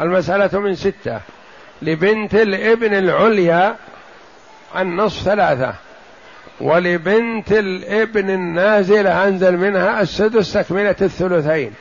المسألة 0.00 0.60
من 0.60 0.74
ستة. 0.74 1.20
لبنت 1.82 2.34
الابن 2.34 2.94
العليا 2.94 3.76
النصف 4.76 5.22
ثلاثة. 5.22 5.74
ولبنت 6.60 7.52
الابن 7.52 8.30
النازلة 8.30 9.28
أنزل 9.28 9.56
منها 9.56 10.00
السدس 10.00 10.52
تكملة 10.52 10.96
الثلثين. 11.02 11.74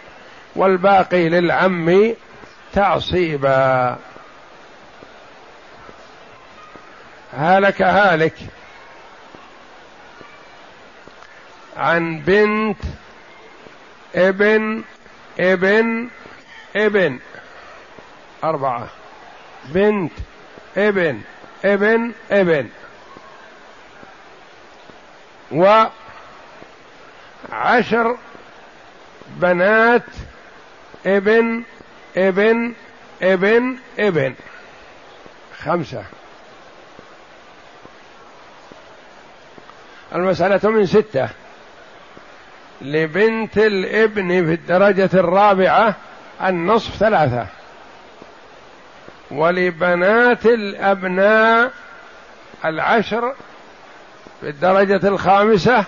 والباقي 0.56 1.30
للعم 1.30 2.14
تعصيبا. 2.74 3.98
هلك 7.34 7.82
هالك 7.82 8.36
عن 11.78 12.20
بنت 12.20 12.78
ابن 14.16 14.84
ابن 15.40 16.10
ابن. 16.76 17.20
أربعة. 18.44 18.88
بنت 19.66 20.12
ابن 20.78 21.22
ابن 21.66 22.12
ابن. 22.32 22.70
وعشر 27.52 28.18
بنات 29.28 30.04
ابن 31.06 31.64
ابن 32.18 32.74
ابن 33.22 33.78
ابن. 34.00 34.34
خمسة. 35.60 36.04
المسألة 40.16 40.70
من 40.70 40.86
ستة. 40.86 41.30
لبنت 42.82 43.58
الابن 43.58 44.28
في 44.46 44.54
الدرجة 44.54 45.10
الرابعة 45.14 45.96
النصف 46.44 46.96
ثلاثة. 46.96 47.48
ولبنات 49.32 50.46
الأبناء 50.46 51.72
العشر 52.66 53.36
في 54.42 54.50
الدرجة 54.50 55.08
الخامسة 55.08 55.86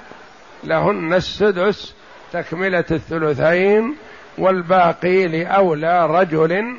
لهن 0.64 1.14
السدس 1.14 1.94
تكملة 2.34 2.86
الثلثين. 2.92 3.96
والباقي 4.38 5.28
لأولى 5.28 6.06
رجل 6.06 6.78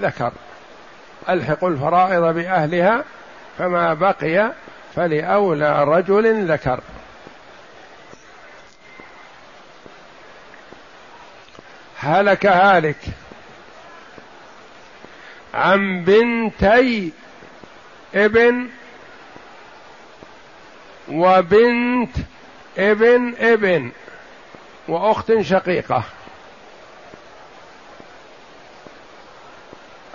ذكر. 0.00 0.32
ألحق 1.28 1.64
الفرائض 1.64 2.22
بأهلها 2.34 3.04
فما 3.58 3.94
بقي 3.94 4.52
فلأولى 4.96 5.84
رجل 5.84 6.52
ذكر. 6.52 6.80
هلك 11.98 12.46
هالك 12.46 12.96
عن 15.54 16.04
بنتي 16.04 17.12
ابن 18.14 18.68
وبنت 21.08 22.16
ابن 22.78 23.34
ابن 23.38 23.90
وأخت 24.88 25.40
شقيقة. 25.40 26.04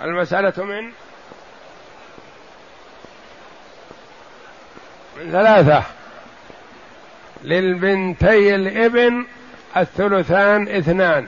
المسألة 0.00 0.64
من؟ 0.64 0.84
من 5.16 5.32
ثلاثة. 5.32 5.82
للبنتي 7.42 8.54
الابن 8.54 9.26
الثلثان 9.76 10.68
اثنان. 10.68 11.26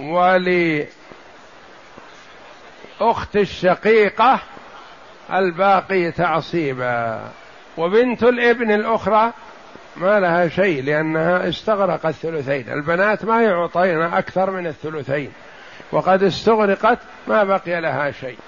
ولأخت 0.00 0.96
الشقيقة 3.36 4.40
الباقي 5.32 6.10
تعصيبا. 6.12 7.30
وبنت 7.76 8.22
الابن 8.22 8.70
الأخرى 8.70 9.32
ما 9.96 10.20
لها 10.20 10.48
شيء 10.48 10.82
لأنها 10.82 11.48
استغرقت 11.48 12.06
الثلثين. 12.06 12.72
البنات 12.72 13.24
ما 13.24 13.42
يعطين 13.42 14.02
أكثر 14.02 14.50
من 14.50 14.66
الثلثين. 14.66 15.32
وقد 15.92 16.22
استغرقت 16.22 16.98
ما 17.26 17.44
بقي 17.44 17.80
لها 17.80 18.10
شيء. 18.10 18.38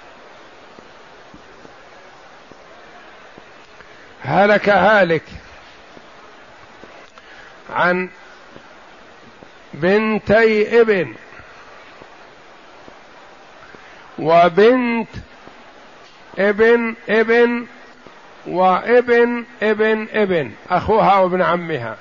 هلك 4.21 4.69
هالك 4.69 5.23
عن 7.69 8.09
بنتي 9.73 10.81
ابن 10.81 11.15
وبنت 14.19 15.09
ابن 16.37 16.95
ابن 17.09 17.67
وابن 18.47 19.45
ابن 19.63 20.07
ابن 20.13 20.51
أخوها 20.69 21.19
وابن 21.19 21.41
عمها. 21.41 21.97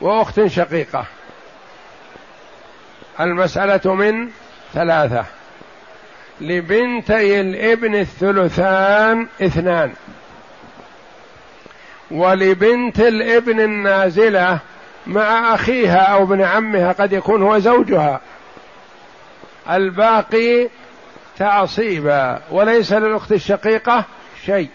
وأخت 0.00 0.46
شقيقة. 0.46 1.06
المسألة 3.20 3.94
من 3.94 4.28
ثلاثة. 4.74 5.24
لبنتي 6.40 7.40
الابن 7.40 7.94
الثلثان 7.94 9.26
اثنان. 9.42 9.92
ولبنت 12.10 13.00
الابن 13.00 13.60
النازلة 13.60 14.58
مع 15.06 15.54
أخيها 15.54 16.00
أو 16.00 16.22
ابن 16.22 16.42
عمها 16.42 16.92
قد 16.92 17.12
يكون 17.12 17.42
هو 17.42 17.58
زوجها. 17.58 18.20
الباقي 19.70 20.68
تعصيبا 21.38 22.40
وليس 22.50 22.92
للأخت 22.92 23.32
الشقيقة 23.32 24.04
شيء. 24.46 24.68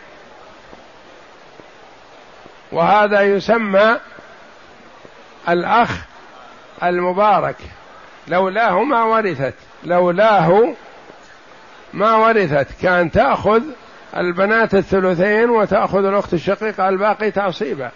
وهذا 2.71 3.21
يسمى 3.21 3.97
الأخ 5.49 5.89
المبارك. 6.83 7.55
لولاه 8.27 8.83
ما 8.83 9.03
ورثت 9.03 9.53
لولاه 9.83 10.73
ما 11.93 12.15
ورثت. 12.15 12.67
كان 12.81 13.11
تأخذ 13.11 13.61
البنات 14.17 14.75
الثلثين 14.75 15.49
وتأخذ 15.49 16.05
الأخت 16.05 16.33
الشقيقة 16.33 16.89
الباقي 16.89 17.31
تعصيبا. 17.31 17.91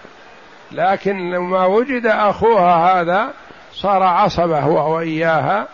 لكن 0.72 1.32
لما 1.32 1.66
وجد 1.66 2.06
أخوها 2.06 3.02
هذا 3.02 3.34
صار 3.74 4.04
عصبه 4.04 4.60
هو 4.60 4.96
واياها 4.96 5.68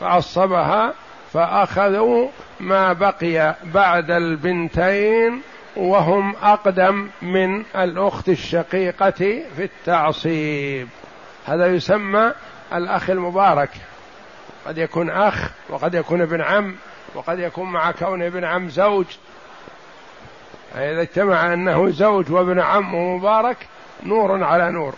فعصبها 0.00 0.94
فأخذوا 1.32 2.28
ما 2.60 2.92
بقي 2.92 3.54
بعد 3.64 4.10
البنتين 4.10 5.42
وهم 5.76 6.34
أقدم 6.42 7.08
من 7.22 7.62
الأخت 7.76 8.28
الشقيقة 8.28 9.10
في 9.56 9.64
التعصيب. 9.64 10.88
هذا 11.46 11.66
يسمى 11.66 12.32
الأخ 12.72 13.10
المبارك. 13.10 13.70
قد 14.66 14.78
يكون 14.78 15.10
أخ 15.10 15.50
وقد 15.68 15.94
يكون 15.94 16.20
ابن 16.20 16.40
عم 16.40 16.76
وقد 17.14 17.38
يكون 17.38 17.72
مع 17.72 17.92
كون 17.92 18.22
ابن 18.22 18.44
عم 18.44 18.68
زوج. 18.68 19.06
إذا 20.74 21.02
اجتمع 21.02 21.52
أنه 21.52 21.90
زوج 21.90 22.32
وابن 22.32 22.60
عم 22.60 22.94
ومبارك 22.94 23.56
نور 24.02 24.44
على 24.44 24.70
نور. 24.70 24.94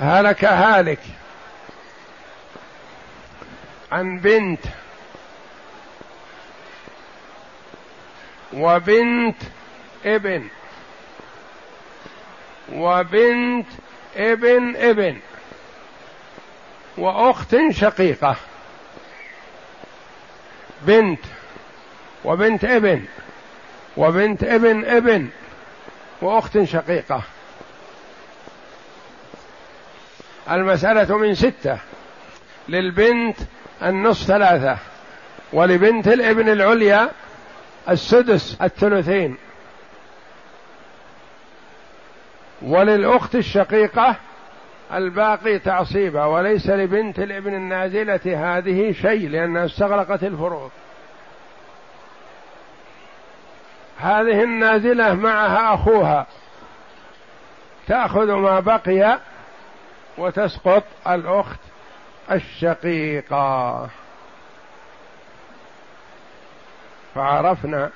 هلك 0.00 0.44
هالك 0.44 1.00
عن 3.92 4.18
بنت 4.18 4.60
وبنت 8.52 9.36
ابن 10.04 10.48
وبنت 12.72 13.66
ابن 14.16 14.76
ابن 14.76 15.18
وأخت 16.98 17.56
شقيقة 17.70 18.36
بنت 20.82 21.20
وبنت 22.24 22.64
ابن 22.64 23.04
وبنت 23.96 24.44
ابن 24.44 24.84
ابن 24.84 25.28
وأخت 26.22 26.62
شقيقة. 26.62 27.22
المسألة 30.50 31.16
من 31.16 31.34
ستة 31.34 31.78
للبنت 32.68 33.36
النصف 33.82 34.26
ثلاثة 34.26 34.78
ولبنت 35.52 36.08
الابن 36.08 36.48
العليا 36.48 37.10
السدس 37.88 38.56
الثلثين. 38.62 39.36
وللأخت 42.66 43.34
الشقيقة 43.34 44.16
الباقي 44.92 45.58
تعصيبا 45.58 46.24
وليس 46.24 46.70
لبنت 46.70 47.18
الابن 47.18 47.54
النازلة 47.54 48.56
هذه 48.56 48.92
شيء 48.92 49.28
لأنها 49.28 49.64
استغرقت 49.64 50.24
الفروض. 50.24 50.70
هذه 53.98 54.42
النازلة 54.42 55.14
معها 55.14 55.74
أخوها. 55.74 56.26
تأخذ 57.86 58.32
ما 58.32 58.60
بقي 58.60 59.18
وتسقط 60.18 60.84
الأخت 61.08 61.60
الشقيقة. 62.30 63.88
فعرفنا 67.14 67.90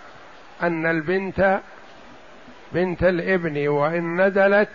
أن 0.63 0.87
البنت 0.87 1.61
بنت 2.73 3.03
الابن 3.03 3.69
وإن 3.69 4.21
نزلت 4.21 4.69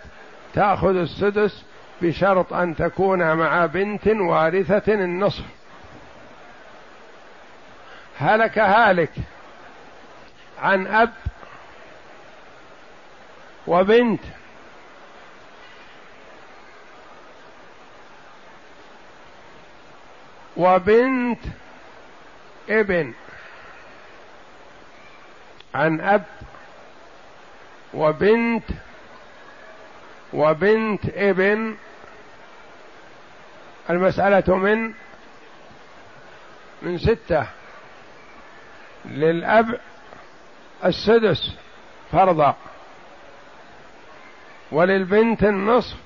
تأخذ 0.54 0.96
السدس 0.96 1.64
بشرط 2.02 2.52
أن 2.52 2.76
تكون 2.76 3.36
مع 3.36 3.66
بنت 3.66 4.06
وارثة 4.06 4.94
النصف. 4.94 5.44
هلك 8.18 8.58
هالك 8.58 9.12
عن 10.62 10.86
أب 10.86 11.12
وبنت. 13.66 14.20
وبنت 20.56 21.40
ابن 22.68 23.14
عن 25.74 26.00
أب 26.00 26.24
وبنت 27.94 28.64
وبنت 30.32 31.00
ابن 31.14 31.76
المسألة 33.90 34.56
من 34.56 34.92
من 36.82 36.98
ستة. 36.98 37.46
للأب 39.04 39.80
السدس 40.84 41.54
فرضا. 42.12 42.56
وللبنت 44.72 45.44
النصف 45.44 45.96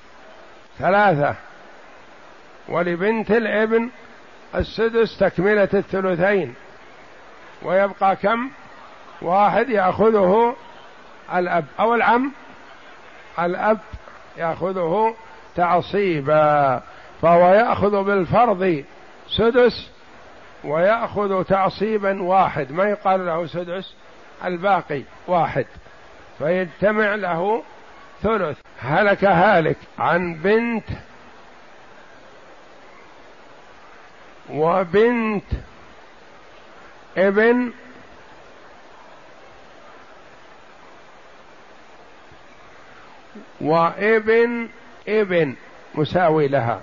ثلاثة. 0.78 1.34
ولبنت 2.68 3.30
الابن 3.30 3.90
السدس 4.54 5.18
تكملة 5.18 5.68
الثلثين. 5.74 6.54
ويبقى 7.62 8.16
كم؟ 8.16 8.50
واحد 9.22 9.70
يأخذه 9.70 10.56
الأب 11.34 11.64
أو 11.80 11.94
العم. 11.94 12.32
الأب 13.38 13.78
يأخذه 14.36 15.14
تعصيبا 15.56 16.82
فهو 17.22 17.54
يأخذ 17.54 18.04
بالفرض 18.04 18.84
سدس 19.28 19.90
ويأخذ 20.64 21.44
تعصيبا 21.44 22.22
واحد. 22.22 22.72
ما 22.72 22.84
يقال 22.84 23.26
له 23.26 23.46
سدس؟ 23.46 23.94
الباقي 24.44 25.02
واحد. 25.26 25.66
فيجتمع 26.38 27.14
له 27.14 27.62
ثلث. 28.22 28.58
هلك 28.80 29.24
هالك 29.24 29.76
عن 29.98 30.34
بنت 30.34 30.84
وبنت 34.50 35.44
ابن 37.16 37.72
وابن 43.60 44.68
ابن 45.08 45.54
مساوي 45.94 46.48
لها. 46.48 46.80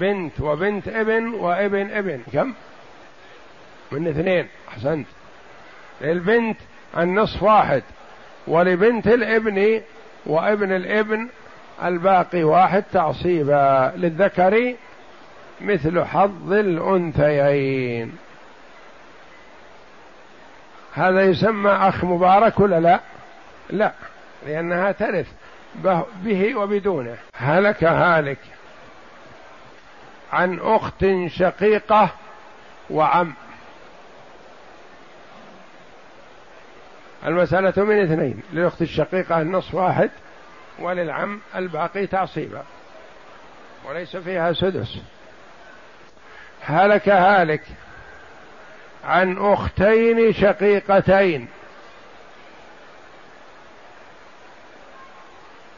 بنت 0.00 0.40
وبنت 0.40 0.88
ابن 0.88 1.28
وابن 1.28 1.90
ابن. 1.90 2.22
كم؟ 2.32 2.52
من 3.92 4.08
اثنين. 4.08 4.48
أحسنت. 4.68 5.06
للبنت 6.00 6.56
النصف 6.98 7.42
واحد. 7.42 7.82
ولبنت 8.46 9.06
الابن 9.06 9.80
وابن 10.26 10.76
الابن 10.76 11.28
الباقي 11.84 12.44
واحد 12.44 12.84
تعصيبا. 12.92 13.92
للذكر 13.96 14.74
مثل 15.60 16.04
حظ 16.04 16.52
الأنثيين. 16.52 18.16
هذا 20.94 21.22
يسمى 21.22 21.70
أخ 21.70 22.04
مبارك 22.04 22.60
ولا 22.60 22.80
لا؟ 22.80 23.00
لا. 23.70 23.92
لأنها 24.46 24.92
ترث 24.92 25.26
به 26.24 26.54
وبدونه. 26.54 27.16
هلك 27.36 27.84
هالك 27.84 28.38
عن 30.32 30.58
أخت 30.58 31.06
شقيقة 31.26 32.10
وعم. 32.90 33.34
المسألة 37.26 37.84
من 37.84 38.02
اثنين 38.02 38.42
للأخت 38.52 38.82
الشقيقة 38.82 39.40
النصف 39.40 39.74
واحد 39.74 40.10
وللعم 40.78 41.40
الباقي 41.56 42.06
تعصيبا. 42.06 42.62
وليس 43.88 44.16
فيها 44.16 44.52
سدس. 44.52 44.98
هلك 46.60 47.08
هالك 47.08 47.62
عن 49.04 49.36
أختين 49.38 50.32
شقيقتين. 50.32 51.48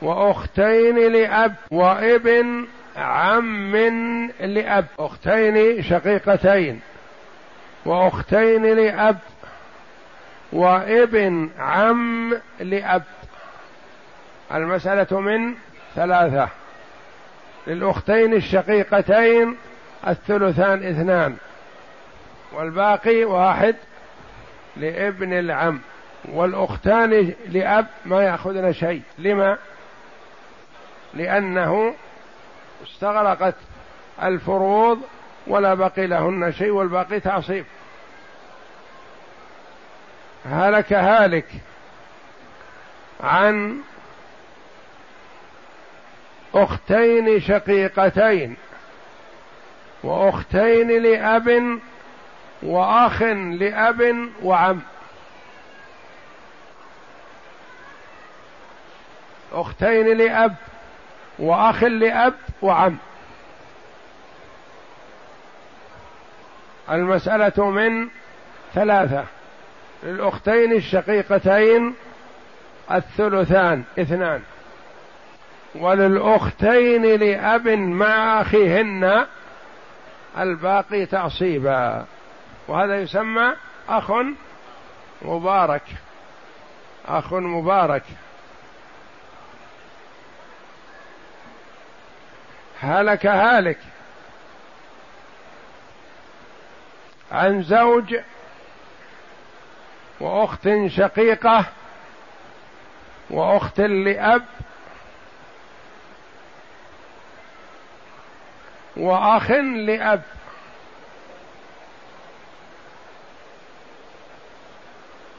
وأختين 0.05 1.13
لأب 1.13 1.55
وابن 1.71 2.67
عم 2.97 3.77
لأب. 4.41 4.87
أختين 4.99 5.83
شقيقتين. 5.83 6.81
وأختين 7.87 8.77
لأب 8.77 9.19
وابن 10.53 11.51
عم 11.59 12.35
لأب. 12.61 13.03
المسألة 14.55 15.21
من 15.21 15.55
ثلاثة. 15.97 16.49
للأختين 17.67 18.35
الشقيقتين 18.35 19.57
الثلثان 20.09 20.89
اثنان. 20.89 21.37
والباقي 22.53 23.25
واحد 23.25 23.77
لابن 24.77 25.33
العم. 25.33 25.81
والأختان 26.33 27.33
لأب 27.49 27.87
ما 28.05 28.23
يأخذن 28.23 28.73
شيء. 28.73 29.03
لما؟ 29.19 29.59
لأنه 31.17 31.95
استغرقت 32.83 33.55
الفروض 34.23 35.03
ولا 35.47 35.75
بقي 35.75 36.07
لهن 36.07 36.53
شيء 36.53 36.71
والباقي 36.71 37.21
تعصيب. 37.21 37.65
هلك 40.45 40.93
هالك 40.93 41.47
عن 43.21 43.81
أختين 46.55 47.41
شقيقتين 47.41 48.57
وأختين 50.03 51.03
لأب 51.03 51.79
وأخ 52.63 53.23
لأب 53.23 54.29
وعم. 54.43 54.81
أختين 59.53 60.17
لأب 60.17 60.55
وأخ 61.39 61.85
لأب 61.85 62.35
وعم. 62.63 62.97
المسألة 66.91 67.71
من 67.71 68.09
ثلاثة. 68.75 69.25
للاختين 70.03 70.73
الشقيقتين 70.73 71.95
الثلثان 72.93 73.85
اثنان. 73.99 74.43
وللأختين 75.75 77.03
لأب 77.03 77.69
مع 77.69 78.41
أخيهن 78.41 79.27
الباقي 80.39 81.07
تعصيبا. 81.07 82.05
وهذا 82.69 83.01
يسمى 83.01 83.53
أخ 83.89 84.13
مبارك. 85.23 85.83
أخ 87.07 87.33
مبارك. 87.33 88.03
هلك 92.85 93.27
هالك 93.27 93.79
عن 97.33 97.63
زوج 97.63 98.17
وأخت 100.21 100.69
شقيقة 100.87 101.65
وأخت 103.31 103.81
لأب 103.81 104.45
وأخ 108.97 109.51
لأب. 109.51 110.23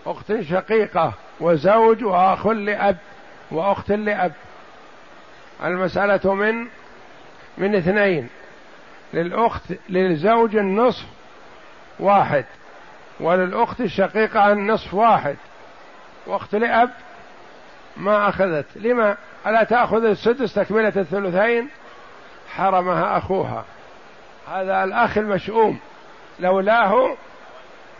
أخت 0.05 0.41
شقيقة 0.41 1.13
وزوج 1.39 2.03
وأخ 2.03 2.47
لأب 2.47 2.97
وأخت 3.51 3.91
لأب. 3.91 4.33
المسألة 5.63 6.33
من 6.33 6.67
من 7.57 7.75
اثنين. 7.75 8.29
للأخت 9.13 9.63
للزوج 9.89 10.55
النصف 10.55 11.05
واحد 11.99 12.45
وللأخت 13.19 13.81
الشقيقة 13.81 14.51
النصف 14.51 14.93
واحد. 14.93 15.35
وأخت 16.27 16.55
لأب 16.55 16.89
ما 17.97 18.29
أخذت. 18.29 18.65
لما؟ 18.75 19.17
ألا 19.47 19.63
تأخذ 19.63 20.05
السدس 20.05 20.53
تكملة 20.53 20.93
الثلثين؟ 20.95 21.69
حرمها 22.49 23.17
أخوها. 23.17 23.65
هذا 24.47 24.83
الأخ 24.83 25.17
المشؤوم. 25.17 25.79
لولاه 26.39 27.15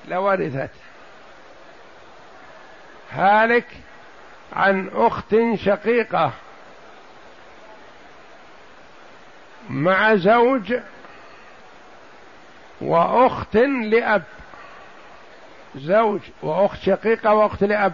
لورثت. 0.08 0.70
هالك 3.12 3.68
عن 4.53 4.89
أخت 4.93 5.36
شقيقة. 5.56 6.32
مع 9.76 10.15
زوج 10.15 10.73
وأخت 12.82 13.55
لأب. 13.57 14.23
زوج 15.76 16.19
وأخت 16.41 16.80
شقيقة 16.80 17.34
وأخت 17.34 17.63
لأب. 17.63 17.93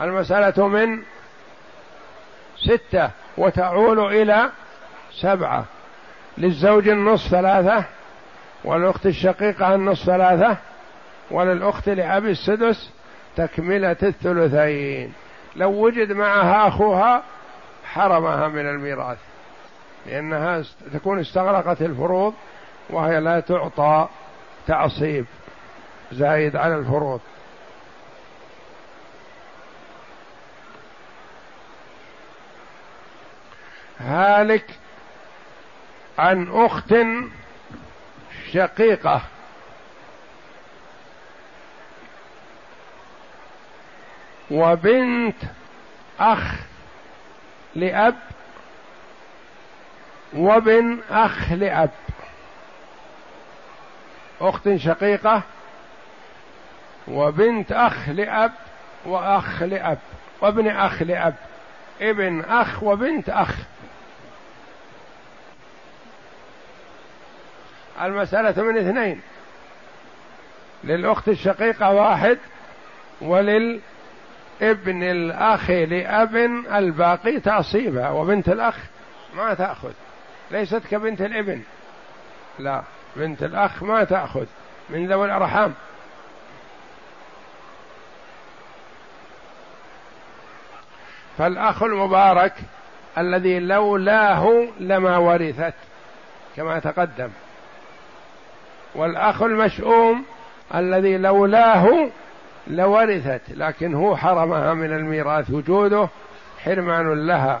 المسألة 0.00 0.68
من 0.68 1.02
ستة 2.56 3.10
وتعول 3.36 3.98
إلى 3.98 4.50
سبعة. 5.20 5.64
للزوج 6.38 6.88
النصف 6.88 7.30
ثلاثة 7.30 7.84
والأخت 8.64 9.06
الشقيقة 9.06 9.74
النصف 9.74 10.06
ثلاثة 10.06 10.56
وللأخت 11.30 11.88
لأب 11.88 12.26
السدس 12.26 12.90
تكملة 13.36 13.96
الثلثين. 14.02 15.12
لو 15.56 15.70
وجد 15.70 16.12
معها 16.12 16.68
أخوها 16.68 17.22
حرمها 17.84 18.48
من 18.48 18.68
الميراث. 18.68 19.31
لأنها 20.06 20.62
تكون 20.92 21.20
استغرقت 21.20 21.82
الفروض 21.82 22.34
وهي 22.90 23.20
لا 23.20 23.40
تعطى 23.40 24.08
تعصيب 24.66 25.26
زايد 26.12 26.56
على 26.56 26.76
الفروض. 26.76 27.20
هالك 34.00 34.66
عن 36.18 36.48
أخت 36.50 36.94
شقيقة. 38.52 39.22
وبنت 44.50 45.36
أخ 46.20 46.54
لأب 47.74 48.14
وابن 50.32 50.98
أخ 51.10 51.52
لأب. 51.52 51.90
أخت 54.40 54.76
شقيقة 54.76 55.42
وبنت 57.08 57.72
أخ 57.72 58.08
لأب 58.08 58.52
وأخ 59.04 59.62
لأب. 59.62 59.98
وابن 60.40 60.68
أخ 60.68 61.02
لأب. 61.02 61.34
ابن 62.00 62.40
أخ 62.40 62.82
وبنت 62.82 63.28
أخ. 63.28 63.54
المسألة 68.02 68.62
من 68.62 68.78
اثنين. 68.78 69.20
للأخت 70.84 71.28
الشقيقة 71.28 71.90
واحد 71.90 72.38
وللابن 73.20 73.82
الأخ 75.02 75.70
لأب 75.70 76.36
الباقي 76.74 77.40
تعصيبها 77.40 78.10
وبنت 78.10 78.48
الأخ 78.48 78.76
ما 79.34 79.54
تأخذ. 79.54 79.92
ليست 80.52 80.82
كبنت 80.90 81.20
الابن 81.20 81.62
لا 82.58 82.82
بنت 83.16 83.42
الأخ 83.42 83.82
ما 83.82 84.04
تأخذ 84.04 84.46
من 84.90 85.08
ذوي 85.08 85.26
الأرحام. 85.26 85.74
فالأخ 91.38 91.82
المبارك 91.82 92.52
الذي 93.18 93.58
لولاه 93.58 94.68
لما 94.80 95.16
ورثت 95.16 95.74
كما 96.56 96.78
تقدم. 96.78 97.30
والأخ 98.94 99.42
المشؤوم 99.42 100.24
الذي 100.74 101.16
لولاه 101.16 102.08
لورثت 102.66 103.42
لكن 103.48 103.94
هو 103.94 104.16
حرمها 104.16 104.74
من 104.74 104.92
الميراث 104.92 105.50
وجوده 105.50 106.08
حرمان 106.64 107.26
لها. 107.26 107.60